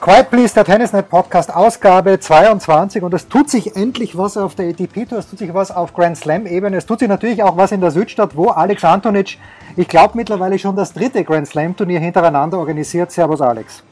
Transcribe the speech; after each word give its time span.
Quiet 0.00 0.30
Please, 0.30 0.54
der 0.54 0.64
Tennisnet 0.64 1.08
Podcast, 1.08 1.52
Ausgabe 1.52 2.20
22 2.20 3.02
und 3.02 3.12
es 3.14 3.26
tut 3.26 3.50
sich 3.50 3.74
endlich 3.74 4.16
was 4.16 4.36
auf 4.36 4.54
der 4.54 4.68
ATP 4.68 5.08
Tour, 5.08 5.18
es 5.18 5.28
tut 5.28 5.40
sich 5.40 5.52
was 5.52 5.72
auf 5.72 5.92
Grand 5.92 6.16
Slam 6.16 6.46
Ebene, 6.46 6.76
es 6.76 6.86
tut 6.86 7.00
sich 7.00 7.08
natürlich 7.08 7.42
auch 7.42 7.56
was 7.56 7.72
in 7.72 7.80
der 7.80 7.90
Südstadt, 7.90 8.36
wo 8.36 8.50
Alex 8.50 8.84
Antonic, 8.84 9.38
ich 9.76 9.88
glaube 9.88 10.16
mittlerweile 10.16 10.56
schon 10.56 10.76
das 10.76 10.92
dritte 10.92 11.24
Grand 11.24 11.48
Slam 11.48 11.76
Turnier 11.76 11.98
hintereinander 11.98 12.58
organisiert. 12.58 13.10
Servus 13.10 13.40
Alex. 13.40 13.82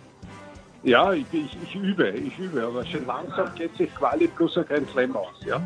Ja, 0.84 1.12
ich, 1.12 1.26
ich, 1.32 1.58
ich 1.64 1.74
übe, 1.74 2.10
ich 2.10 2.38
übe, 2.38 2.62
aber 2.62 2.86
schon 2.86 3.04
langsam 3.04 3.52
geht 3.56 3.76
sich 3.76 3.92
Quali 3.92 4.28
plus 4.28 4.56
ein 4.56 4.64
Grand 4.68 4.88
Slam 4.90 5.16
aus. 5.16 5.34
Ja? 5.44 5.60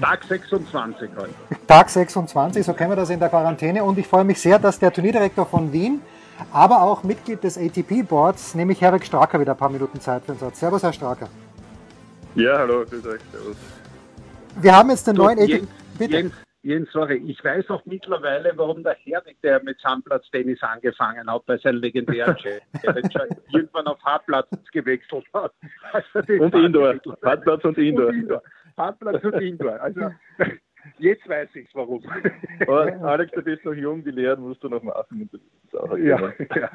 Tag 0.00 0.22
26 0.22 1.10
heute. 1.16 1.30
Tag 1.66 1.90
26, 1.90 2.64
so 2.64 2.74
kennen 2.74 2.92
wir 2.92 2.96
das 2.96 3.10
in 3.10 3.18
der 3.18 3.28
Quarantäne 3.28 3.82
und 3.82 3.98
ich 3.98 4.06
freue 4.06 4.24
mich 4.24 4.40
sehr, 4.40 4.60
dass 4.60 4.78
der 4.78 4.92
Turnierdirektor 4.92 5.46
von 5.46 5.72
Wien 5.72 6.00
aber 6.52 6.82
auch 6.82 7.02
Mitglied 7.02 7.42
des 7.44 7.58
ATP-Boards, 7.58 8.54
nämlich 8.54 8.80
Herwig 8.80 9.04
Straker, 9.04 9.40
wieder 9.40 9.52
ein 9.52 9.58
paar 9.58 9.70
Minuten 9.70 10.00
Zeit 10.00 10.24
für 10.24 10.32
uns 10.32 10.42
hat. 10.42 10.56
Servus, 10.56 10.82
Herr 10.82 10.92
Straker. 10.92 11.28
Ja, 12.34 12.58
hallo, 12.58 12.84
grüß 12.88 13.06
euch. 13.06 13.20
Servus. 13.32 13.56
Wir 14.60 14.76
haben 14.76 14.90
jetzt 14.90 15.06
den 15.06 15.16
Du, 15.16 15.22
neuen 15.22 15.38
ATP. 15.38 15.50
Jens, 15.50 15.68
Bitte. 15.98 16.16
Jens, 16.16 16.32
Jens, 16.62 16.88
sorry, 16.92 17.22
ich 17.26 17.42
weiß 17.42 17.70
auch 17.70 17.82
mittlerweile, 17.86 18.52
warum 18.56 18.82
der 18.82 18.94
Herwig, 19.04 19.40
der 19.42 19.62
mit 19.62 19.80
Sandplatz-Tennis 19.80 20.62
angefangen 20.62 21.30
hat, 21.30 21.46
bei 21.46 21.56
seinem 21.58 21.80
legendären 21.80 22.36
Challenger, 22.36 23.26
irgendwann 23.54 23.86
auf 23.86 23.98
Hartplatz 24.04 24.48
gewechselt 24.72 25.24
hat. 25.32 25.52
Also 25.92 26.18
Und 26.42 26.54
Indoor. 26.54 26.94
Hartplatz 27.24 27.64
und 27.64 27.78
Indoor. 27.78 28.08
Und 28.08 28.14
Indoor. 28.16 28.42
Hartplatz 28.76 29.24
und 29.24 29.34
Indoor. 29.34 29.80
Also 29.80 30.00
jetzt 30.98 31.28
weiß 31.28 31.48
ich 31.54 31.68
warum. 31.74 32.02
Aber 32.62 32.92
Alex, 33.02 33.32
du 33.32 33.42
bist 33.42 33.64
noch 33.64 33.72
jung, 33.74 34.02
die 34.04 34.10
Lehren 34.10 34.40
musst 34.42 34.62
du 34.62 34.68
noch 34.68 34.82
machen. 34.82 35.28
Das 35.32 35.40
ist 35.40 35.78
auch 35.80 35.90
okay. 35.90 36.08
Ja, 36.08 36.18
ja. 36.20 36.70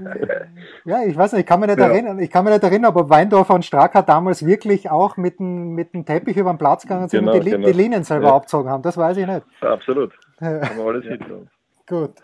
Ja, 0.86 1.04
ich 1.06 1.16
weiß 1.18 1.34
nicht, 1.34 1.42
ich 1.42 1.46
kann 1.48 1.60
mich 1.60 1.70
nicht 1.70 1.80
Ja. 1.80 1.88
erinnern, 1.88 2.20
ich 2.20 2.30
kann 2.32 2.44
mich 2.46 2.54
nicht 2.54 2.64
erinnern, 2.64 2.94
ob 2.96 3.10
Weindorfer 3.10 3.54
und 3.56 3.66
Straker 3.66 4.04
damals 4.04 4.46
wirklich 4.46 4.90
auch 4.90 5.18
mit 5.18 5.40
dem, 5.40 5.74
mit 5.76 5.94
dem 5.94 6.06
Teppich 6.06 6.38
über 6.38 6.54
den 6.54 6.58
Platz 6.58 6.84
gegangen 6.84 7.08
sind 7.10 7.22
Genau, 7.22 7.34
und 7.34 7.44
die, 7.46 7.50
genau. 7.52 7.68
die 7.68 7.74
Linien 7.74 8.04
selber 8.04 8.28
Ja. 8.28 8.36
abgezogen 8.36 8.70
haben. 8.70 8.84
Das 8.84 8.98
weiß 8.98 9.18
ich 9.18 9.26
nicht. 9.28 9.46
Absolut. 9.62 10.14
Haben 10.40 10.78
wir 10.78 10.86
alles 10.86 11.06
hinter 11.06 11.38
uns. 11.38 11.50
Gut. 11.88 12.16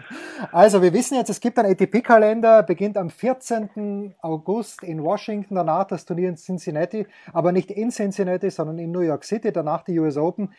Also 0.51 0.81
wir 0.81 0.91
wissen 0.91 1.13
jetzt, 1.15 1.29
es 1.29 1.39
gibt 1.39 1.59
einen 1.59 1.71
ATP-Kalender, 1.71 2.63
beginnt 2.63 2.97
am 2.97 3.11
14. 3.11 4.15
August 4.19 4.81
in 4.81 5.03
Washington, 5.03 5.53
danach 5.53 5.85
das 5.85 6.05
Turnier 6.05 6.29
in 6.29 6.35
Cincinnati, 6.35 7.05
aber 7.31 7.51
nicht 7.51 7.69
in 7.69 7.91
Cincinnati, 7.91 8.49
sondern 8.49 8.79
in 8.79 8.91
New 8.91 9.01
York 9.01 9.23
City, 9.23 9.51
danach 9.51 9.83
die 9.83 9.99
US 9.99 10.17
Open. 10.17 10.51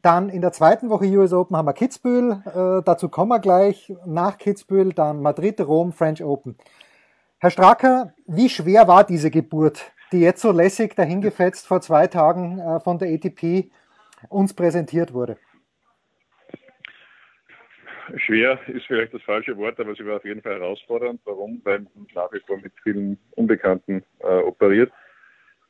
Dann 0.00 0.30
in 0.30 0.40
der 0.40 0.52
zweiten 0.52 0.88
Woche 0.88 1.04
US 1.18 1.34
Open 1.34 1.54
haben 1.54 1.66
wir 1.66 1.74
Kitzbühel, 1.74 2.42
äh, 2.46 2.82
dazu 2.82 3.10
kommen 3.10 3.28
wir 3.28 3.40
gleich, 3.40 3.92
nach 4.06 4.38
Kitzbühel 4.38 4.94
dann 4.94 5.20
Madrid, 5.20 5.60
Rom, 5.60 5.92
French 5.92 6.24
Open. 6.24 6.56
Herr 7.36 7.50
Stracker, 7.50 8.14
wie 8.26 8.48
schwer 8.48 8.88
war 8.88 9.04
diese 9.04 9.30
Geburt, 9.30 9.92
die 10.12 10.20
jetzt 10.20 10.40
so 10.40 10.50
lässig 10.50 10.96
dahingefetzt 10.96 11.66
vor 11.66 11.82
zwei 11.82 12.06
Tagen 12.06 12.58
äh, 12.58 12.80
von 12.80 12.98
der 12.98 13.12
ATP 13.12 13.70
uns 14.30 14.54
präsentiert 14.54 15.12
wurde? 15.12 15.36
Schwer 18.16 18.58
ist 18.68 18.86
vielleicht 18.86 19.14
das 19.14 19.22
falsche 19.22 19.56
Wort, 19.56 19.80
aber 19.80 19.94
sie 19.94 20.06
war 20.06 20.16
auf 20.16 20.24
jeden 20.24 20.42
Fall 20.42 20.60
herausfordernd. 20.60 21.20
Warum? 21.24 21.60
Weil 21.64 21.80
man 21.80 22.06
nach 22.14 22.32
wie 22.32 22.40
vor 22.40 22.58
mit 22.58 22.72
vielen 22.82 23.18
Unbekannten 23.32 24.04
äh, 24.20 24.38
operiert. 24.38 24.92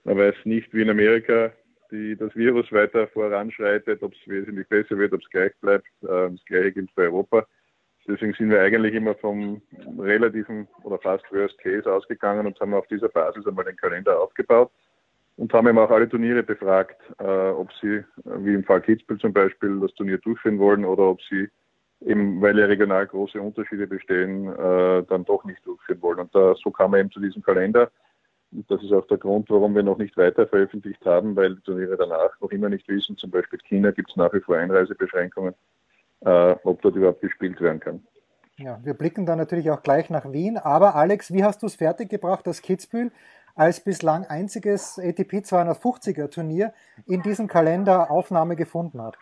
Man 0.05 0.19
weiß 0.19 0.35
nicht, 0.45 0.73
wie 0.75 0.83
in 0.83 0.91
Amerika 0.91 1.53
die, 1.91 2.17
das 2.17 2.35
Virus 2.37 2.71
weiter 2.73 3.07
voranschreitet, 3.09 4.03
ob 4.03 4.13
es 4.13 4.29
wesentlich 4.29 4.69
besser 4.69 4.99
wird, 4.99 5.13
ob 5.13 5.21
es 5.21 5.31
gleich 5.31 5.53
bleibt. 5.61 5.87
Äh, 6.03 6.31
das 6.31 6.45
Gleiche 6.47 6.73
gilt 6.73 6.91
für 6.93 7.03
Europa. 7.03 7.47
Deswegen 8.07 8.35
sind 8.35 8.51
wir 8.51 8.61
eigentlich 8.61 8.95
immer 8.95 9.15
vom 9.17 9.61
relativen 9.99 10.69
oder 10.85 10.99
fast 10.99 11.25
Worst 11.33 11.59
Case 11.59 11.91
ausgegangen 11.93 12.47
und 12.47 12.59
haben 12.61 12.75
auf 12.75 12.87
dieser 12.87 13.09
Basis 13.09 13.47
einmal 13.47 13.65
den 13.65 13.77
Kalender 13.77 14.21
aufgebaut 14.21 14.71
und 15.37 15.53
haben 15.53 15.67
eben 15.67 15.79
auch 15.79 15.91
alle 15.91 16.09
Turniere 16.09 16.43
befragt, 16.43 17.01
äh, 17.19 17.25
ob 17.25 17.73
sie, 17.81 18.05
wie 18.25 18.55
im 18.55 18.65
Fall 18.65 18.81
Kitzbühel 18.81 19.19
zum 19.19 19.33
Beispiel, 19.33 19.81
das 19.81 19.93
Turnier 19.95 20.19
durchführen 20.19 20.59
wollen 20.59 20.85
oder 20.85 21.03
ob 21.03 21.21
sie 21.23 21.49
eben, 22.01 22.41
weil 22.41 22.59
ja 22.59 22.67
regional 22.67 23.07
große 23.07 23.41
Unterschiede 23.41 23.87
bestehen, 23.87 24.49
äh, 24.49 25.03
dann 25.05 25.25
doch 25.25 25.45
nicht 25.45 25.65
durchführen 25.65 26.03
wollen. 26.03 26.21
Und 26.21 26.35
da, 26.35 26.55
so 26.63 26.71
kam 26.71 26.93
man 26.93 27.01
eben 27.01 27.11
zu 27.11 27.21
diesem 27.21 27.43
Kalender. 27.43 27.91
Das 28.51 28.83
ist 28.83 28.93
auch 28.93 29.07
der 29.07 29.19
Grund, 29.19 29.51
warum 29.51 29.75
wir 29.75 29.83
noch 29.83 29.99
nicht 29.99 30.17
weiter 30.17 30.47
veröffentlicht 30.47 31.05
haben, 31.05 31.35
weil 31.37 31.57
die 31.57 31.63
Turniere 31.63 31.97
danach 31.97 32.41
noch 32.41 32.51
immer 32.51 32.69
nicht 32.69 32.89
wissen. 32.89 33.17
Zum 33.17 33.31
Beispiel 33.31 33.59
China 33.65 33.91
gibt 33.91 34.11
es 34.11 34.17
nach 34.17 34.33
wie 34.33 34.41
vor 34.41 34.57
Einreisebeschränkungen, 34.57 35.55
äh, 36.21 36.55
ob 36.63 36.81
dort 36.83 36.97
überhaupt 36.97 37.21
gespielt 37.21 37.61
werden 37.61 37.81
kann. 37.81 38.03
Ja, 38.59 38.81
wir 38.83 38.95
blicken 38.95 39.27
dann 39.27 39.39
natürlich 39.39 39.71
auch 39.71 39.83
gleich 39.83 40.09
nach 40.09 40.33
Wien. 40.33 40.57
Aber 40.57 40.95
Alex, 40.95 41.33
wie 41.33 41.45
hast 41.45 41.63
du 41.63 41.67
es 41.67 41.75
fertiggebracht, 41.75 42.47
dass 42.47 42.63
Kitzbühel 42.63 43.11
als 43.55 43.81
bislang 43.81 44.25
einziges 44.25 44.99
ATP 44.99 45.41
250er 45.41 46.31
Turnier 46.31 46.73
in 47.07 47.23
diesem 47.23 47.49
Kalender 47.49 48.11
Aufnahme 48.11 48.57
gefunden 48.57 49.03
hat? 49.03 49.19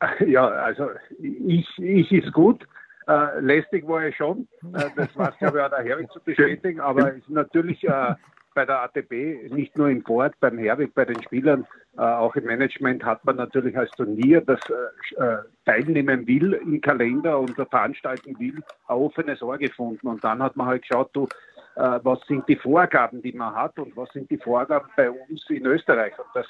Ja, 0.26 0.46
also 0.48 0.90
ich, 1.18 1.66
ich 1.78 2.12
ist 2.12 2.32
gut. 2.32 2.66
Äh, 3.06 3.40
lästig 3.40 3.88
war 3.88 4.06
ich 4.06 4.16
schon. 4.16 4.46
Äh, 4.74 4.90
das 4.96 5.16
war, 5.16 5.32
glaube 5.32 5.58
ich, 5.58 5.64
auch 5.64 5.70
der 5.70 5.82
Herwig 5.82 6.10
zu 6.12 6.20
bestätigen. 6.20 6.80
Aber 6.80 7.10
es 7.10 7.18
ist 7.18 7.30
natürlich 7.30 7.82
äh, 7.84 8.14
bei 8.54 8.66
der 8.66 8.82
ATP, 8.82 9.50
nicht 9.50 9.78
nur 9.78 9.88
im 9.88 10.02
Board, 10.02 10.34
beim 10.40 10.58
Herwig, 10.58 10.94
bei 10.94 11.04
den 11.04 11.22
Spielern, 11.22 11.66
äh, 11.96 12.02
auch 12.02 12.34
im 12.36 12.44
Management 12.44 13.04
hat 13.04 13.24
man 13.24 13.36
natürlich 13.36 13.78
als 13.78 13.90
Turnier, 13.92 14.40
das 14.40 14.60
äh, 14.68 15.22
äh, 15.22 15.38
teilnehmen 15.64 16.26
will 16.26 16.54
im 16.54 16.80
Kalender 16.80 17.38
und 17.38 17.54
veranstalten 17.54 18.38
will, 18.38 18.56
ein 18.88 18.96
offenes 18.96 19.42
Ohr 19.42 19.58
gefunden. 19.58 20.06
Und 20.06 20.22
dann 20.24 20.42
hat 20.42 20.56
man 20.56 20.66
halt 20.66 20.82
geschaut, 20.82 21.10
du, 21.12 21.28
was 21.76 22.18
sind 22.26 22.48
die 22.48 22.56
Vorgaben, 22.56 23.22
die 23.22 23.30
man 23.30 23.54
hat 23.54 23.78
und 23.78 23.96
was 23.96 24.08
sind 24.12 24.28
die 24.32 24.38
Vorgaben 24.38 24.88
bei 24.96 25.08
uns 25.08 25.48
in 25.48 25.64
Österreich. 25.64 26.18
Und 26.18 26.26
das, 26.34 26.46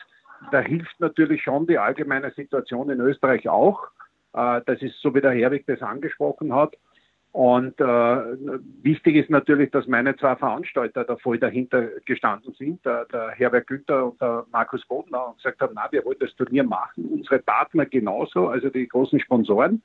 da 0.51 0.61
hilft 0.61 0.99
natürlich 1.01 1.43
schon 1.43 1.67
die 1.67 1.79
allgemeine 1.79 2.31
Situation 2.33 2.91
in 2.91 3.01
Österreich 3.01 3.49
auch. 3.49 3.89
Äh, 4.35 4.61
das 4.67 4.81
ist 4.83 5.01
so, 5.01 5.15
wie 5.15 5.21
der 5.21 5.33
Herwig 5.33 5.67
das 5.67 5.83
angesprochen 5.83 6.55
hat. 6.55 6.75
Und 7.33 7.79
äh, 7.79 7.85
wichtig 8.83 9.17
ist 9.17 9.31
natürlich, 9.31 9.71
dass 9.71 9.87
meine 9.87 10.17
zwei 10.17 10.35
Veranstalter 10.35 11.05
da 11.05 11.17
voll 11.17 11.39
dahinter 11.39 11.89
gestanden 12.07 12.55
sind, 12.55 12.85
der, 12.85 13.05
der 13.07 13.31
Herbert 13.31 13.67
Günther 13.67 14.07
und 14.07 14.21
der 14.21 14.47
Markus 14.51 14.85
Bodner, 14.87 15.29
und 15.29 15.37
gesagt 15.37 15.61
haben, 15.61 15.75
na, 15.75 15.87
wir 15.91 16.05
wollen 16.05 16.19
das 16.21 16.35
Turnier 16.37 16.65
machen. 16.65 17.05
Unsere 17.05 17.39
Partner 17.41 17.85
genauso, 17.85 18.49
also 18.49 18.71
die 18.71 18.89
großen 18.89 19.21
Sponsoren. 19.21 19.83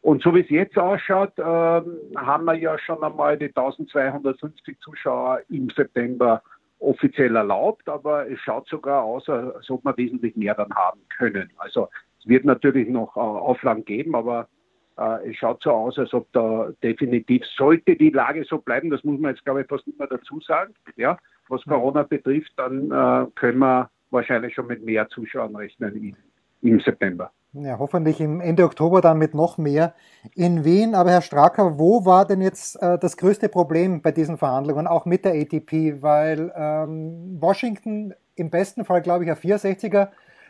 Und 0.00 0.22
so 0.22 0.34
wie 0.34 0.40
es 0.40 0.50
jetzt 0.50 0.78
ausschaut, 0.78 1.32
ähm, 1.38 1.98
haben 2.16 2.44
wir 2.44 2.54
ja 2.54 2.78
schon 2.78 3.02
einmal 3.02 3.36
die 3.36 3.48
1250 3.48 4.78
Zuschauer 4.80 5.40
im 5.50 5.68
September 5.70 6.42
offiziell 6.80 7.36
erlaubt, 7.36 7.88
aber 7.88 8.30
es 8.30 8.38
schaut 8.40 8.68
sogar 8.68 9.02
aus, 9.02 9.28
als 9.28 9.68
ob 9.70 9.84
wir 9.84 9.96
wesentlich 9.96 10.36
mehr 10.36 10.54
dann 10.54 10.72
haben 10.74 11.00
können. 11.16 11.50
Also 11.58 11.88
es 12.20 12.28
wird 12.28 12.44
natürlich 12.44 12.88
noch 12.88 13.16
äh, 13.16 13.20
Auflagen 13.20 13.84
geben, 13.84 14.14
aber 14.14 14.48
äh, 14.96 15.30
es 15.30 15.36
schaut 15.36 15.62
so 15.62 15.70
aus, 15.70 15.98
als 15.98 16.12
ob 16.12 16.30
da 16.32 16.70
definitiv, 16.82 17.44
sollte 17.56 17.96
die 17.96 18.10
Lage 18.10 18.44
so 18.44 18.58
bleiben, 18.58 18.90
das 18.90 19.04
muss 19.04 19.20
man 19.20 19.34
jetzt, 19.34 19.44
glaube 19.44 19.62
ich, 19.62 19.66
fast 19.68 19.86
nicht 19.86 19.98
mehr 19.98 20.08
dazu 20.08 20.40
sagen, 20.40 20.74
ja, 20.96 21.18
was 21.48 21.64
Corona 21.64 22.02
betrifft, 22.02 22.52
dann 22.56 22.90
äh, 22.90 23.26
können 23.34 23.58
wir 23.58 23.90
wahrscheinlich 24.10 24.54
schon 24.54 24.66
mit 24.66 24.84
mehr 24.84 25.08
Zuschauern 25.08 25.56
rechnen 25.56 25.94
im, 25.96 26.16
im 26.62 26.80
September. 26.80 27.30
Ja, 27.54 27.78
hoffentlich 27.78 28.20
im 28.20 28.42
Ende 28.42 28.64
Oktober 28.64 29.00
dann 29.00 29.16
mit 29.16 29.34
noch 29.34 29.56
mehr 29.56 29.94
in 30.34 30.64
Wien. 30.64 30.94
Aber 30.94 31.10
Herr 31.10 31.22
Stracker, 31.22 31.78
wo 31.78 32.04
war 32.04 32.26
denn 32.26 32.42
jetzt 32.42 32.80
äh, 32.82 32.98
das 32.98 33.16
größte 33.16 33.48
Problem 33.48 34.02
bei 34.02 34.12
diesen 34.12 34.36
Verhandlungen, 34.36 34.86
auch 34.86 35.06
mit 35.06 35.24
der 35.24 35.32
ATP? 35.32 36.02
Weil 36.02 36.52
ähm, 36.54 37.38
Washington 37.40 38.12
im 38.34 38.50
besten 38.50 38.84
Fall, 38.84 39.00
glaube 39.00 39.24
ich, 39.24 39.30
ein 39.30 39.36
64er 39.36 40.08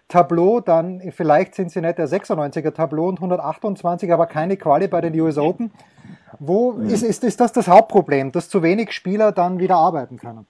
Tableau, 0.09 0.61
dann 0.61 1.01
vielleicht 1.13 1.55
Cincinnati 1.55 2.03
ein 2.03 2.09
96er 2.09 2.73
Tableau 2.73 3.09
und 3.09 3.19
128, 3.19 4.13
aber 4.13 4.27
keine 4.27 4.57
Quali 4.57 4.89
bei 4.89 5.01
den 5.01 5.19
US 5.21 5.39
Open. 5.39 5.71
Wo 6.41 6.73
ist, 6.73 7.03
ist, 7.03 7.23
ist 7.23 7.41
das 7.41 7.53
das 7.53 7.69
Hauptproblem, 7.69 8.33
dass 8.33 8.49
zu 8.49 8.63
wenig 8.63 8.93
Spieler 8.93 9.33
dann 9.33 9.61
wieder 9.61 9.77
arbeiten 9.77 10.17
können? 10.17 10.47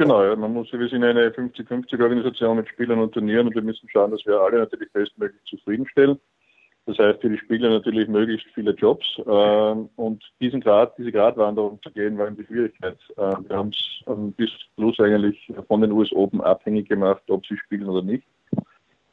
Genau, 0.00 0.24
ja, 0.24 0.34
man 0.34 0.54
muss, 0.54 0.72
wir 0.72 0.88
sind 0.88 1.04
eine 1.04 1.28
50-50-Organisation 1.28 2.56
mit 2.56 2.66
Spielern 2.70 3.00
und 3.00 3.12
Turnieren 3.12 3.48
und 3.48 3.54
wir 3.54 3.60
müssen 3.60 3.86
schauen, 3.90 4.10
dass 4.10 4.24
wir 4.24 4.40
alle 4.40 4.60
natürlich 4.60 4.90
bestmöglich 4.92 5.42
zufriedenstellen. 5.44 6.18
Das 6.86 6.96
heißt 6.96 7.20
für 7.20 7.28
die 7.28 7.36
Spieler 7.36 7.68
natürlich 7.68 8.08
möglichst 8.08 8.46
viele 8.54 8.70
Jobs 8.70 9.04
äh, 9.18 9.74
und 9.96 10.24
diesen 10.40 10.62
Grad, 10.62 10.96
diese 10.96 11.12
Gratwanderung 11.12 11.82
zu 11.82 11.90
gehen, 11.90 12.16
war 12.16 12.28
eben 12.28 12.38
die 12.38 12.46
Schwierigkeit. 12.46 12.96
Äh, 13.18 13.36
wir 13.46 13.56
haben 13.58 13.72
es 13.74 14.02
ähm, 14.06 14.32
bis 14.32 14.48
Schluss 14.74 14.98
eigentlich 15.00 15.52
von 15.68 15.82
den 15.82 15.92
US 15.92 16.10
Open 16.12 16.40
abhängig 16.40 16.88
gemacht, 16.88 17.24
ob 17.28 17.44
sie 17.44 17.58
spielen 17.58 17.86
oder 17.86 18.00
nicht. 18.00 18.24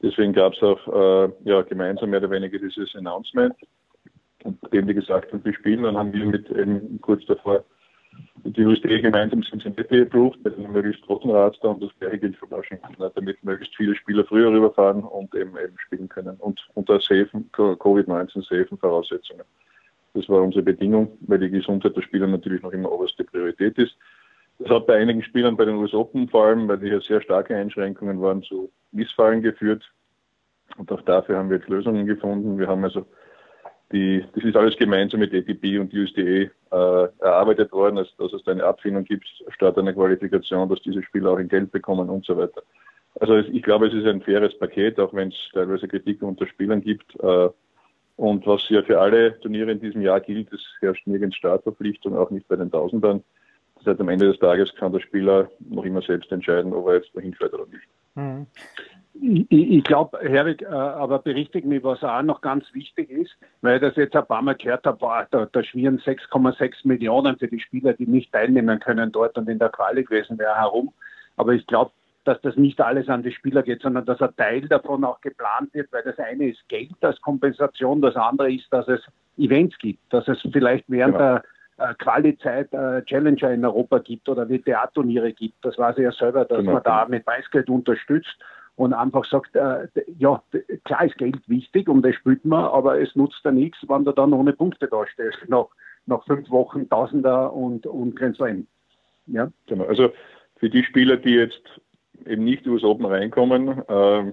Deswegen 0.02 0.32
gab 0.32 0.54
es 0.54 0.64
auch 0.64 0.88
äh, 0.88 1.30
ja, 1.44 1.64
gemeinsam 1.64 2.12
mehr 2.12 2.22
oder 2.22 2.32
weniger 2.32 2.60
dieses 2.60 2.96
Announcement. 2.96 3.54
Und 4.46 4.64
nachdem 4.64 4.88
die 4.88 4.94
gesagt 4.94 5.34
wir 5.34 5.54
spielen, 5.54 5.84
dann 5.84 5.98
haben 5.98 6.14
wir 6.14 6.26
mit 6.26 6.50
eben 6.50 7.02
kurz 7.02 7.26
davor 7.26 7.66
die 8.44 8.66
USD 8.66 9.02
gemeinsam 9.02 9.44
Cincinnati 9.44 10.02
approved 10.02 10.44
mit 10.44 10.58
einem 10.58 10.72
möglichst 10.72 11.02
großen 11.04 11.30
Radster 11.30 11.70
und 11.70 11.84
das 11.84 11.92
gleiche 12.00 12.20
gilt 12.20 12.38
für 12.38 12.50
Washington, 12.50 12.96
ne, 12.98 13.12
damit 13.14 13.44
möglichst 13.44 13.76
viele 13.76 13.96
Spieler 13.96 14.24
früher 14.26 14.52
rüberfahren 14.52 15.04
und 15.04 15.34
eben 15.36 15.58
eben 15.58 15.78
spielen 15.78 16.08
können 16.08 16.38
und 16.38 16.60
unter 16.74 17.00
safen, 17.00 17.50
Covid-19 17.52 18.48
safen 18.48 18.78
Voraussetzungen. 18.78 19.44
Das 20.14 20.28
war 20.30 20.42
unsere 20.42 20.64
Bedingung, 20.64 21.18
weil 21.22 21.40
die 21.40 21.50
Gesundheit 21.50 21.96
der 21.96 22.02
Spieler 22.02 22.28
natürlich 22.28 22.62
noch 22.64 22.72
immer 22.72 22.92
oberste 22.92 23.24
Priorität 23.24 23.78
ist. 23.78 23.96
Das 24.60 24.70
hat 24.70 24.88
bei 24.88 24.96
einigen 24.96 25.22
Spielern 25.22 25.56
bei 25.56 25.66
den 25.66 25.76
US 25.76 25.94
Open 25.94 26.28
vor 26.30 26.46
allem, 26.46 26.68
weil 26.68 26.80
die 26.80 26.88
ja 26.88 27.00
sehr 27.00 27.22
starke 27.22 27.56
Einschränkungen 27.56 28.20
waren, 28.22 28.42
zu 28.42 28.72
Missfallen 28.92 29.42
geführt. 29.42 29.84
Und 30.78 30.92
auch 30.92 31.02
dafür 31.02 31.38
haben 31.38 31.50
wir 31.50 31.58
jetzt 31.58 31.70
Lösungen 31.70 32.08
gefunden. 32.08 32.58
Wir 32.58 32.68
haben 32.68 32.84
also 32.84 33.06
die, 33.92 34.24
das 34.36 34.44
ist 34.44 34.56
alles 34.56 34.76
gemeinsam 34.78 35.22
mit 35.22 35.34
ATP 35.34 35.80
und 35.80 35.94
USDA 35.94 36.22
äh, 36.22 36.50
erarbeitet 37.20 37.72
worden, 37.72 37.96
dass, 37.96 38.14
dass 38.18 38.34
es 38.34 38.44
da 38.44 38.52
eine 38.52 38.64
Abfindung 38.64 39.06
gibt 39.06 39.28
statt 39.50 39.78
einer 39.78 39.94
Qualifikation, 39.94 40.68
dass 40.68 40.82
diese 40.82 41.04
Spieler 41.04 41.32
auch 41.32 41.38
ein 41.38 41.48
Geld 41.48 41.72
bekommen 41.72 42.10
und 42.10 42.26
so 42.26 42.38
weiter. 42.38 42.64
Also 43.20 43.38
ich 43.38 43.64
glaube, 43.64 43.88
es 43.88 43.94
ist 43.94 44.06
ein 44.06 44.22
faires 44.22 44.58
Paket, 44.60 45.00
auch 45.00 45.14
wenn 45.14 45.30
es 45.30 45.36
teilweise 45.54 45.88
Kritik 45.88 46.22
unter 46.22 46.46
Spielern 46.48 46.82
gibt. 46.82 47.18
Äh, 47.22 47.50
und 48.18 48.46
was 48.48 48.68
ja 48.70 48.82
für 48.82 49.00
alle 49.00 49.40
Turniere 49.40 49.72
in 49.72 49.80
diesem 49.80 50.02
Jahr 50.02 50.20
gilt, 50.20 50.52
es 50.52 50.62
herrscht 50.80 51.06
nirgends 51.08 51.38
Startverpflichtung, 51.38 52.18
auch 52.18 52.32
nicht 52.32 52.48
bei 52.48 52.56
den 52.56 52.72
Tausendern. 52.72 53.24
Das 53.78 53.86
heißt, 53.86 54.02
am 54.02 54.10
Ende 54.10 54.28
des 54.28 54.40
Tages 54.40 54.74
kann 54.76 54.92
der 54.92 55.00
Spieler 55.00 55.50
noch 55.60 55.86
immer 55.86 56.02
selbst 56.02 56.32
entscheiden, 56.32 56.74
ob 56.74 56.88
er 56.88 56.96
jetzt 56.96 57.16
dahin 57.16 57.34
fährt 57.34 57.54
oder 57.54 57.68
nicht. 57.68 57.88
Mhm. 58.18 58.48
Ich, 59.20 59.50
ich 59.50 59.84
glaube, 59.84 60.20
Herwig, 60.22 60.62
äh, 60.62 60.66
aber 60.66 61.20
berichtigt 61.20 61.66
mich, 61.66 61.84
was 61.84 62.04
auch 62.04 62.22
noch 62.22 62.42
ganz 62.42 62.66
wichtig 62.74 63.10
ist, 63.10 63.36
weil 63.62 63.76
ich 63.76 63.82
das 63.82 63.96
jetzt 63.96 64.16
ein 64.16 64.26
paar 64.28 64.44
Mal 64.44 64.56
gehört 64.56 64.86
habe, 64.86 64.98
boah, 64.98 65.26
da, 65.32 65.48
da 65.52 65.64
schwirren 65.64 66.00
6,6 66.00 66.76
Millionen 66.84 67.38
für 67.38 67.48
die 67.48 67.60
Spieler, 67.60 67.94
die 67.94 68.06
nicht 68.06 68.32
teilnehmen 68.32 68.80
können 68.80 69.12
dort 69.12 69.38
und 69.38 69.50
in 69.50 69.58
der 69.58 69.70
Quali 69.70 70.04
gewesen 70.04 70.38
wäre 70.38 70.56
herum. 70.56 70.94
Aber 71.36 71.54
ich 71.54 71.66
glaube, 71.66 71.92
dass 72.26 72.40
das 72.42 72.58
nicht 72.58 72.80
alles 72.82 73.08
an 73.10 73.24
die 73.24 73.32
Spieler 73.32 73.64
geht, 73.64 73.82
sondern 73.82 74.06
dass 74.06 74.22
ein 74.22 74.36
Teil 74.36 74.68
davon 74.68 75.04
auch 75.04 75.22
geplant 75.22 75.74
wird, 75.74 75.92
weil 75.92 76.04
das 76.04 76.20
eine 76.20 76.50
ist 76.50 76.68
Geld 76.68 76.92
als 77.02 77.20
Kompensation, 77.22 78.02
das 78.02 78.16
andere 78.16 78.52
ist, 78.52 78.72
dass 78.72 78.88
es 78.88 79.02
Events 79.38 79.78
gibt, 79.80 80.02
dass 80.12 80.28
es 80.28 80.40
vielleicht 80.52 80.86
während 80.88 81.16
genau. 81.16 81.36
der 81.36 81.44
äh, 81.78 81.94
Quali-Zeit 81.96 82.74
äh, 82.74 83.04
Challenger 83.04 83.52
in 83.52 83.66
Europa 83.66 84.00
gibt 84.00 84.28
oder 84.30 84.50
WTA-Turniere 84.50 85.34
gibt. 85.34 85.64
Das 85.64 85.78
weiß 85.78 85.98
ich 85.98 86.04
ja 86.04 86.12
selber, 86.12 86.46
dass 86.46 86.60
genau. 86.60 86.74
man 86.74 86.84
da 86.84 87.06
mit 87.08 87.26
Preisgeld 87.26 87.70
unterstützt 87.70 88.36
und 88.76 88.94
einfach 88.94 89.26
sagt, 89.26 89.56
äh, 89.56 89.88
ja, 90.18 90.42
klar 90.86 91.06
ist 91.06 91.18
Geld 91.18 91.38
wichtig 91.48 91.90
und 91.90 92.04
das 92.04 92.16
spielt 92.16 92.46
man, 92.46 92.66
aber 92.66 93.02
es 93.02 93.16
nutzt 93.16 93.42
ja 93.44 93.52
nichts, 93.52 93.80
wenn 93.88 94.06
du 94.06 94.12
dann 94.12 94.34
ohne 94.34 94.54
Punkte 94.54 94.88
dastehst, 94.88 95.38
nach, 95.48 95.68
nach 96.06 96.24
fünf 96.26 96.50
Wochen 96.50 96.88
Tausender 96.90 97.54
und, 97.54 97.86
und 97.86 98.16
Grand 98.16 98.38
Ja? 99.28 99.52
Genau, 99.66 99.86
also 99.86 100.12
für 100.58 100.70
die 100.70 100.84
Spieler, 100.84 101.18
die 101.18 101.36
jetzt 101.36 101.62
eben 102.26 102.44
nicht 102.44 102.66
übers 102.66 102.84
Open 102.84 103.06
reinkommen, 103.06 103.68
äh, 103.68 104.32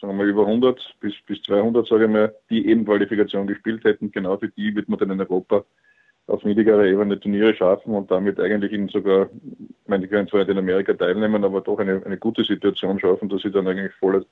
sagen 0.00 0.18
wir 0.18 0.24
über 0.24 0.46
100 0.46 0.96
bis, 1.00 1.14
bis 1.26 1.42
200, 1.42 1.86
sage 1.86 2.04
ich 2.04 2.10
mal, 2.10 2.34
die 2.48 2.66
eben 2.66 2.84
Qualifikation 2.84 3.46
gespielt 3.46 3.84
hätten, 3.84 4.10
genau 4.10 4.36
für 4.38 4.48
die 4.48 4.74
wird 4.74 4.88
man 4.88 4.98
dann 4.98 5.10
in 5.10 5.20
Europa 5.20 5.64
auf 6.30 6.44
niedrigerer 6.44 6.84
Ebene 6.84 7.18
Turniere 7.18 7.54
schaffen 7.54 7.94
und 7.94 8.10
damit 8.10 8.38
eigentlich 8.38 8.72
ihnen 8.72 8.88
sogar, 8.88 9.28
ich 9.32 9.88
meine, 9.88 10.02
die 10.02 10.08
können 10.08 10.28
zwar 10.28 10.40
nicht 10.40 10.50
in 10.50 10.58
Amerika 10.58 10.94
teilnehmen, 10.94 11.44
aber 11.44 11.60
doch 11.60 11.78
eine, 11.78 12.02
eine 12.04 12.18
gute 12.18 12.44
Situation 12.44 13.00
schaffen, 13.00 13.28
dass 13.28 13.42
sie 13.42 13.50
dann 13.50 13.66
eigentlich 13.66 13.92
volle 13.94 14.24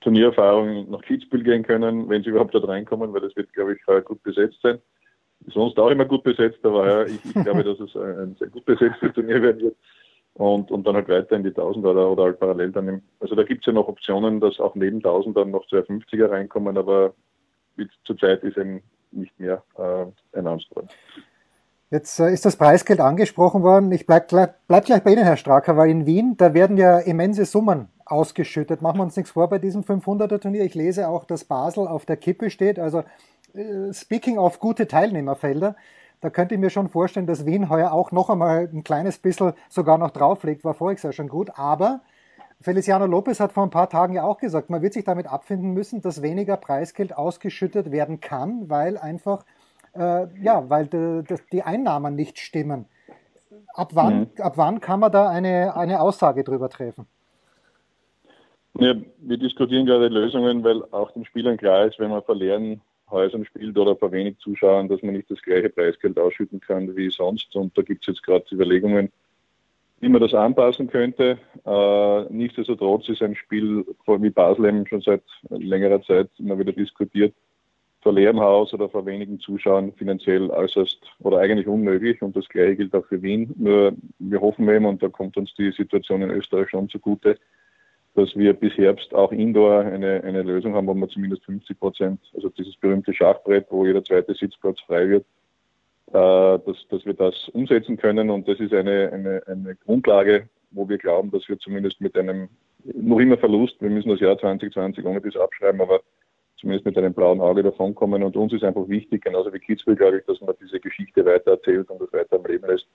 Turniererfahrung 0.00 0.90
nach 0.90 1.02
Kitzbühel 1.02 1.44
gehen 1.44 1.62
können, 1.62 2.08
wenn 2.08 2.22
sie 2.22 2.30
überhaupt 2.30 2.54
dort 2.54 2.68
reinkommen, 2.68 3.12
weil 3.12 3.20
das 3.20 3.36
wird, 3.36 3.52
glaube 3.52 3.74
ich, 3.74 4.04
gut 4.04 4.22
besetzt 4.22 4.58
sein. 4.62 4.78
Sonst 5.48 5.78
auch 5.78 5.90
immer 5.90 6.04
gut 6.04 6.24
besetzt, 6.24 6.64
aber 6.64 6.88
ja, 6.88 7.04
ich, 7.04 7.24
ich 7.24 7.44
glaube, 7.44 7.62
dass 7.62 7.78
es 7.78 7.94
ein 7.94 8.34
sehr 8.38 8.48
gut 8.48 8.64
besetztes 8.64 9.12
Turnier 9.12 9.40
werden 9.40 9.62
wird. 9.62 9.76
Und, 10.34 10.70
und 10.70 10.86
dann 10.86 10.96
halt 10.96 11.08
weiter 11.08 11.36
in 11.36 11.44
die 11.44 11.50
1000 11.50 11.86
oder, 11.86 12.10
oder 12.10 12.24
halt 12.24 12.40
parallel 12.40 12.72
dann 12.72 12.88
im, 12.88 13.02
also 13.20 13.34
da 13.34 13.42
gibt 13.42 13.62
es 13.62 13.66
ja 13.66 13.72
noch 13.72 13.88
Optionen, 13.88 14.40
dass 14.40 14.60
auch 14.60 14.74
neben 14.74 14.96
1000 14.96 15.36
dann 15.36 15.50
noch 15.50 15.64
250er 15.66 16.28
reinkommen, 16.28 16.76
aber 16.76 17.14
zurzeit 18.04 18.42
ist 18.42 18.58
eben 18.58 18.82
nicht 19.12 19.38
mehr 19.40 19.62
äh, 19.78 20.38
announced 20.38 20.74
worden. 20.76 20.88
Jetzt 21.90 22.18
äh, 22.18 22.32
ist 22.32 22.44
das 22.44 22.56
Preisgeld 22.56 23.00
angesprochen 23.00 23.62
worden. 23.62 23.92
Ich 23.92 24.06
bleib, 24.06 24.28
bleib 24.28 24.84
gleich 24.84 25.02
bei 25.04 25.12
Ihnen, 25.12 25.22
Herr 25.22 25.36
Stracker, 25.36 25.76
weil 25.76 25.90
in 25.90 26.04
Wien, 26.04 26.36
da 26.36 26.52
werden 26.52 26.76
ja 26.76 26.98
immense 26.98 27.44
Summen 27.44 27.88
ausgeschüttet. 28.04 28.82
Machen 28.82 28.98
wir 28.98 29.04
uns 29.04 29.16
nichts 29.16 29.30
vor 29.30 29.48
bei 29.48 29.58
diesem 29.58 29.82
500er 29.82 30.40
Turnier. 30.40 30.64
Ich 30.64 30.74
lese 30.74 31.08
auch, 31.08 31.24
dass 31.24 31.44
Basel 31.44 31.86
auf 31.86 32.04
der 32.04 32.16
Kippe 32.16 32.50
steht. 32.50 32.80
Also 32.80 33.04
äh, 33.54 33.92
speaking 33.92 34.36
of 34.36 34.58
gute 34.58 34.88
Teilnehmerfelder, 34.88 35.76
da 36.20 36.30
könnte 36.30 36.54
ich 36.56 36.60
mir 36.60 36.70
schon 36.70 36.88
vorstellen, 36.88 37.26
dass 37.28 37.46
Wien 37.46 37.70
heuer 37.70 37.92
auch 37.92 38.10
noch 38.10 38.30
einmal 38.30 38.68
ein 38.72 38.82
kleines 38.82 39.18
bisschen 39.18 39.52
sogar 39.68 39.96
noch 39.96 40.10
drauflegt. 40.10 40.64
War 40.64 40.74
voriges 40.74 41.04
Jahr 41.04 41.12
schon 41.12 41.28
gut. 41.28 41.52
Aber 41.54 42.00
Feliciano 42.60 43.06
Lopez 43.06 43.38
hat 43.38 43.52
vor 43.52 43.62
ein 43.62 43.70
paar 43.70 43.88
Tagen 43.88 44.14
ja 44.14 44.24
auch 44.24 44.38
gesagt, 44.38 44.70
man 44.70 44.82
wird 44.82 44.94
sich 44.94 45.04
damit 45.04 45.28
abfinden 45.28 45.70
müssen, 45.70 46.00
dass 46.00 46.20
weniger 46.20 46.56
Preisgeld 46.56 47.16
ausgeschüttet 47.16 47.92
werden 47.92 48.20
kann, 48.20 48.68
weil 48.68 48.98
einfach 48.98 49.44
äh, 49.98 50.28
ja, 50.42 50.68
weil 50.68 50.86
de, 50.86 51.22
de, 51.22 51.38
die 51.52 51.62
Einnahmen 51.62 52.14
nicht 52.14 52.38
stimmen. 52.38 52.86
Ab 53.74 53.90
wann, 53.94 54.20
mhm. 54.20 54.30
ab 54.40 54.54
wann 54.56 54.80
kann 54.80 55.00
man 55.00 55.12
da 55.12 55.28
eine, 55.28 55.76
eine 55.76 56.00
Aussage 56.00 56.44
drüber 56.44 56.68
treffen? 56.68 57.06
Ja, 58.78 58.94
wir 59.18 59.38
diskutieren 59.38 59.86
gerade 59.86 60.08
Lösungen, 60.08 60.62
weil 60.62 60.82
auch 60.92 61.10
den 61.12 61.24
Spielern 61.24 61.56
klar 61.56 61.86
ist, 61.86 61.98
wenn 61.98 62.10
man 62.10 62.22
verlieren 62.22 62.82
Häusern 63.10 63.44
spielt 63.44 63.78
oder 63.78 63.96
vor 63.96 64.12
wenig 64.12 64.38
Zuschauern, 64.38 64.88
dass 64.88 65.02
man 65.02 65.14
nicht 65.14 65.30
das 65.30 65.40
gleiche 65.40 65.70
Preisgeld 65.70 66.18
ausschütten 66.18 66.60
kann 66.60 66.94
wie 66.96 67.10
sonst. 67.10 67.54
Und 67.54 67.76
da 67.78 67.82
gibt 67.82 68.02
es 68.02 68.14
jetzt 68.14 68.22
gerade 68.22 68.44
Überlegungen, 68.52 69.10
wie 70.00 70.08
man 70.08 70.20
das 70.20 70.34
anpassen 70.34 70.88
könnte. 70.88 71.38
Äh, 71.64 72.32
nichtsdestotrotz 72.32 73.08
ist 73.08 73.22
ein 73.22 73.36
Spiel 73.36 73.86
wie 74.06 74.30
Basel 74.30 74.86
schon 74.88 75.00
seit 75.00 75.22
längerer 75.48 76.02
Zeit 76.02 76.28
immer 76.38 76.58
wieder 76.58 76.72
diskutiert, 76.72 77.34
vor 78.02 78.12
leerem 78.12 78.40
Haus 78.40 78.72
oder 78.72 78.88
vor 78.88 79.04
wenigen 79.06 79.40
Zuschauern 79.40 79.92
finanziell 79.92 80.50
äußerst 80.50 80.98
oder 81.20 81.38
eigentlich 81.38 81.66
unmöglich. 81.66 82.22
Und 82.22 82.36
das 82.36 82.48
Gleiche 82.48 82.76
gilt 82.76 82.94
auch 82.94 83.06
für 83.06 83.20
Wien. 83.22 83.52
Nur 83.56 83.94
wir 84.18 84.40
hoffen 84.40 84.68
eben, 84.68 84.86
und 84.86 85.02
da 85.02 85.08
kommt 85.08 85.36
uns 85.36 85.54
die 85.54 85.72
Situation 85.72 86.22
in 86.22 86.30
Österreich 86.30 86.70
schon 86.70 86.88
zugute, 86.88 87.38
dass 88.14 88.34
wir 88.36 88.54
bis 88.54 88.76
Herbst 88.76 89.14
auch 89.14 89.32
indoor 89.32 89.80
eine, 89.80 90.22
eine 90.24 90.42
Lösung 90.42 90.74
haben, 90.74 90.86
wo 90.86 90.94
wir 90.94 91.08
zumindest 91.08 91.44
50 91.44 91.78
Prozent, 91.78 92.20
also 92.34 92.48
dieses 92.48 92.76
berühmte 92.76 93.12
Schachbrett, 93.12 93.66
wo 93.70 93.84
jeder 93.84 94.02
zweite 94.02 94.34
Sitzplatz 94.34 94.80
frei 94.80 95.08
wird, 95.08 95.26
äh, 96.08 96.12
dass, 96.12 96.88
dass 96.88 97.04
wir 97.04 97.14
das 97.14 97.48
umsetzen 97.50 97.96
können. 97.96 98.30
Und 98.30 98.48
das 98.48 98.58
ist 98.60 98.72
eine, 98.72 99.10
eine, 99.12 99.42
eine 99.46 99.76
Grundlage, 99.76 100.48
wo 100.70 100.88
wir 100.88 100.98
glauben, 100.98 101.30
dass 101.30 101.48
wir 101.48 101.58
zumindest 101.58 102.00
mit 102.00 102.16
einem 102.16 102.48
noch 102.94 103.18
immer 103.18 103.36
Verlust, 103.36 103.80
wir 103.80 103.90
müssen 103.90 104.10
das 104.10 104.20
Jahr 104.20 104.38
2020 104.38 105.04
ohne 105.04 105.20
das 105.20 105.36
abschreiben, 105.36 105.80
aber 105.80 106.00
zumindest 106.56 106.86
mit 106.86 106.96
einem 106.98 107.14
blauen 107.14 107.40
Auge 107.40 107.62
davonkommen. 107.62 108.22
Und 108.22 108.36
uns 108.36 108.52
ist 108.52 108.64
einfach 108.64 108.88
wichtig, 108.88 109.24
genauso 109.24 109.52
wie 109.52 109.58
Kitzbühel, 109.58 109.96
glaube 109.96 110.18
ich, 110.18 110.24
dass 110.26 110.40
man 110.40 110.54
diese 110.60 110.80
Geschichte 110.80 111.24
weiter 111.24 111.52
erzählt 111.52 111.90
und 111.90 112.00
das 112.00 112.12
weiter 112.12 112.36
am 112.36 112.46
Leben 112.46 112.66
lässt. 112.66 112.86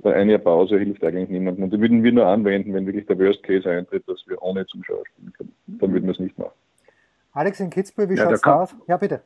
Weil 0.00 0.14
eine 0.14 0.38
Pause 0.38 0.78
hilft 0.78 1.04
eigentlich 1.04 1.28
niemandem. 1.28 1.64
Und 1.64 1.72
die 1.72 1.80
würden 1.80 2.02
wir 2.02 2.12
nur 2.12 2.26
anwenden, 2.26 2.74
wenn 2.74 2.86
wirklich 2.86 3.06
der 3.06 3.18
Worst 3.18 3.42
Case 3.42 3.70
eintritt, 3.70 4.06
dass 4.06 4.22
wir 4.26 4.42
ohne 4.42 4.66
Zuschauer 4.66 5.04
spielen 5.06 5.32
können. 5.32 5.52
Dann 5.66 5.92
würden 5.92 6.04
wir 6.04 6.12
es 6.12 6.18
nicht 6.18 6.36
machen. 6.38 6.52
Alex 7.32 7.60
in 7.60 7.70
Kitzbühel, 7.70 8.10
wie 8.10 8.14
ja, 8.14 8.24
schaut 8.24 8.32
es 8.32 8.44
aus? 8.44 8.76
Ja, 8.86 8.96
bitte. 8.96 9.22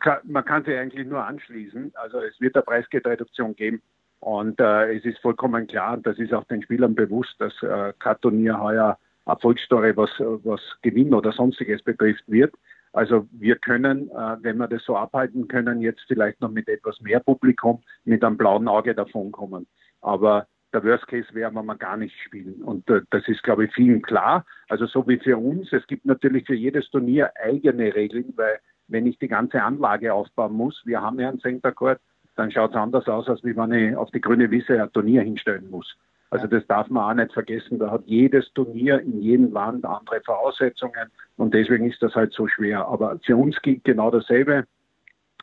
Kann, 0.00 0.18
man 0.24 0.44
kann 0.44 0.64
sich 0.64 0.76
eigentlich 0.76 1.06
nur 1.06 1.24
anschließen. 1.24 1.92
Also 1.94 2.18
es 2.18 2.40
wird 2.40 2.54
eine 2.54 2.62
Preisgeldreduktion 2.62 3.56
geben. 3.56 3.82
Und 4.20 4.58
äh, 4.58 4.96
es 4.96 5.04
ist 5.04 5.18
vollkommen 5.18 5.66
klar, 5.66 5.98
das 5.98 6.18
ist 6.18 6.32
auch 6.32 6.44
den 6.44 6.62
Spielern 6.62 6.94
bewusst, 6.94 7.34
dass 7.38 7.52
äh, 7.62 7.92
kein 7.98 8.18
Turnier 8.22 8.58
heuer 8.58 8.98
Erfolgsstory, 9.26 9.96
was, 9.96 10.10
was 10.18 10.60
Gewinn 10.82 11.12
oder 11.12 11.32
sonstiges 11.32 11.82
betrifft, 11.82 12.24
wird. 12.26 12.54
Also 12.94 13.26
wir 13.32 13.56
können, 13.56 14.08
äh, 14.10 14.36
wenn 14.40 14.56
wir 14.56 14.68
das 14.68 14.84
so 14.84 14.96
abhalten 14.96 15.48
können, 15.48 15.82
jetzt 15.82 16.02
vielleicht 16.06 16.40
noch 16.40 16.50
mit 16.50 16.68
etwas 16.68 17.00
mehr 17.00 17.18
Publikum 17.18 17.82
mit 18.04 18.22
einem 18.22 18.36
blauen 18.36 18.68
Auge 18.68 18.94
davonkommen. 18.94 19.66
Aber 20.00 20.46
der 20.72 20.84
Worst 20.84 21.08
Case 21.08 21.26
wäre, 21.32 21.52
wenn 21.52 21.66
wir 21.66 21.76
gar 21.76 21.96
nicht 21.96 22.14
spielen. 22.24 22.62
Und 22.62 22.88
äh, 22.88 23.00
das 23.10 23.26
ist, 23.26 23.42
glaube 23.42 23.64
ich, 23.64 23.74
vielen 23.74 24.00
klar. 24.00 24.46
Also 24.68 24.86
so 24.86 25.06
wie 25.08 25.18
für 25.18 25.36
uns. 25.36 25.72
Es 25.72 25.84
gibt 25.88 26.06
natürlich 26.06 26.46
für 26.46 26.54
jedes 26.54 26.88
Turnier 26.90 27.32
eigene 27.42 27.92
Regeln, 27.94 28.32
weil 28.36 28.60
wenn 28.86 29.06
ich 29.06 29.18
die 29.18 29.28
ganze 29.28 29.60
Anlage 29.60 30.14
aufbauen 30.14 30.52
muss, 30.52 30.80
wir 30.84 31.02
haben 31.02 31.18
ja 31.18 31.28
einen 31.28 31.40
Center 31.40 31.72
Court, 31.72 32.00
dann 32.36 32.52
schaut 32.52 32.70
es 32.70 32.76
anders 32.76 33.08
aus, 33.08 33.28
als 33.28 33.42
wenn 33.42 33.72
ich 33.72 33.96
auf 33.96 34.10
die 34.12 34.20
grüne 34.20 34.50
Wiese 34.52 34.80
ein 34.80 34.92
Turnier 34.92 35.22
hinstellen 35.22 35.68
muss. 35.68 35.96
Also 36.34 36.48
das 36.48 36.66
darf 36.66 36.88
man 36.88 37.04
auch 37.04 37.14
nicht 37.14 37.32
vergessen. 37.32 37.78
Da 37.78 37.92
hat 37.92 38.02
jedes 38.06 38.52
Turnier 38.54 39.00
in 39.00 39.20
jedem 39.20 39.52
Land 39.52 39.84
andere 39.84 40.20
Voraussetzungen 40.20 41.10
und 41.36 41.54
deswegen 41.54 41.88
ist 41.88 42.02
das 42.02 42.14
halt 42.14 42.32
so 42.32 42.48
schwer. 42.48 42.88
Aber 42.88 43.20
für 43.24 43.36
uns 43.36 43.60
gilt 43.62 43.84
genau 43.84 44.10
dasselbe. 44.10 44.64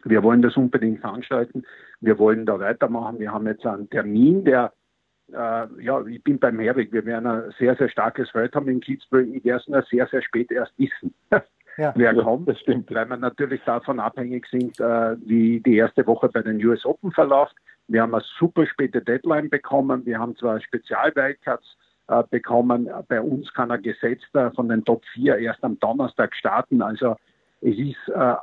Wir 0.03 0.21
wollen 0.21 0.41
das 0.41 0.57
unbedingt 0.57 1.00
veranstalten. 1.00 1.63
Wir 2.01 2.19
wollen 2.19 2.45
da 2.45 2.60
weitermachen. 2.60 3.19
Wir 3.19 3.31
haben 3.31 3.48
jetzt 3.48 3.65
einen 3.65 3.89
Termin, 3.89 4.43
der 4.43 4.74
äh, 5.31 5.67
ja, 5.81 6.05
ich 6.05 6.21
bin 6.24 6.39
beim 6.39 6.60
Herweg. 6.60 6.91
Wir 6.91 7.05
werden 7.05 7.25
ein 7.25 7.53
sehr, 7.57 7.75
sehr 7.77 7.88
starkes 7.88 8.29
Feld 8.31 8.53
haben 8.53 8.67
in 8.67 8.81
Kitzbühel. 8.81 9.33
Ich 9.33 9.45
werde 9.45 9.62
es 9.62 9.67
nur 9.69 9.83
sehr, 9.83 10.07
sehr 10.07 10.21
spät 10.21 10.51
erst 10.51 10.77
wissen. 10.77 11.13
Ja, 11.77 11.93
wer 11.95 12.13
kommt, 12.13 12.50
das 12.50 12.60
stimmt. 12.60 12.93
weil 12.93 13.07
wir 13.07 13.15
natürlich 13.15 13.62
davon 13.63 14.01
abhängig 14.01 14.45
sind, 14.51 14.77
äh, 14.81 15.15
wie 15.25 15.62
die 15.62 15.77
erste 15.77 16.05
Woche 16.05 16.27
bei 16.27 16.41
den 16.41 16.63
US 16.65 16.86
Open 16.86 17.13
verläuft. 17.13 17.55
Wir 17.91 18.03
haben 18.03 18.15
eine 18.15 18.24
super 18.39 18.65
späte 18.65 19.01
Deadline 19.01 19.50
bekommen. 19.50 20.05
Wir 20.05 20.17
haben 20.17 20.36
zwar 20.38 20.62
Spezialwildcards 20.62 21.77
äh, 22.07 22.24
bekommen. 22.29 22.89
Bei 23.10 23.19
uns 23.19 23.53
kann 23.53 23.69
ein 23.69 23.81
Gesetzter 23.81 24.51
von 24.51 24.69
den 24.69 24.86
Top 24.86 25.03
4 25.13 25.39
erst 25.39 25.62
am 25.63 25.77
Donnerstag 25.79 26.33
starten. 26.33 26.81
Also 26.81 27.17
es 27.60 27.77
ist 27.77 28.07
äh, 28.07 28.36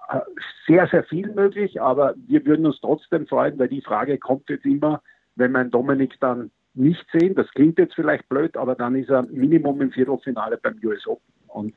sehr, 0.66 0.86
sehr 0.88 1.02
viel 1.04 1.32
möglich, 1.32 1.80
aber 1.80 2.14
wir 2.26 2.44
würden 2.44 2.66
uns 2.66 2.78
trotzdem 2.80 3.26
freuen, 3.26 3.58
weil 3.58 3.68
die 3.68 3.80
Frage 3.80 4.18
kommt 4.18 4.50
jetzt 4.50 4.66
immer, 4.66 5.00
wenn 5.36 5.52
man 5.52 5.70
Dominik 5.70 6.20
dann 6.20 6.50
nicht 6.74 7.06
sehen. 7.10 7.34
Das 7.34 7.50
klingt 7.52 7.78
jetzt 7.78 7.94
vielleicht 7.94 8.28
blöd, 8.28 8.54
aber 8.54 8.74
dann 8.74 8.96
ist 8.96 9.08
er 9.08 9.22
Minimum 9.22 9.80
im 9.80 9.92
Viertelfinale 9.92 10.58
beim 10.58 10.78
US 10.84 11.06
Open. 11.06 11.32
Und 11.46 11.74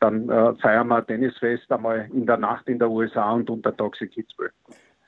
dann 0.00 0.28
äh, 0.28 0.54
feiern 0.56 0.88
wir 0.88 1.06
Tennisfest 1.06 1.70
einmal 1.70 2.08
in 2.12 2.26
der 2.26 2.38
Nacht 2.38 2.68
in 2.68 2.80
der 2.80 2.90
USA 2.90 3.30
und 3.30 3.48
unter 3.48 3.74
Toxic 3.74 4.10
Kitzbühel. 4.10 4.50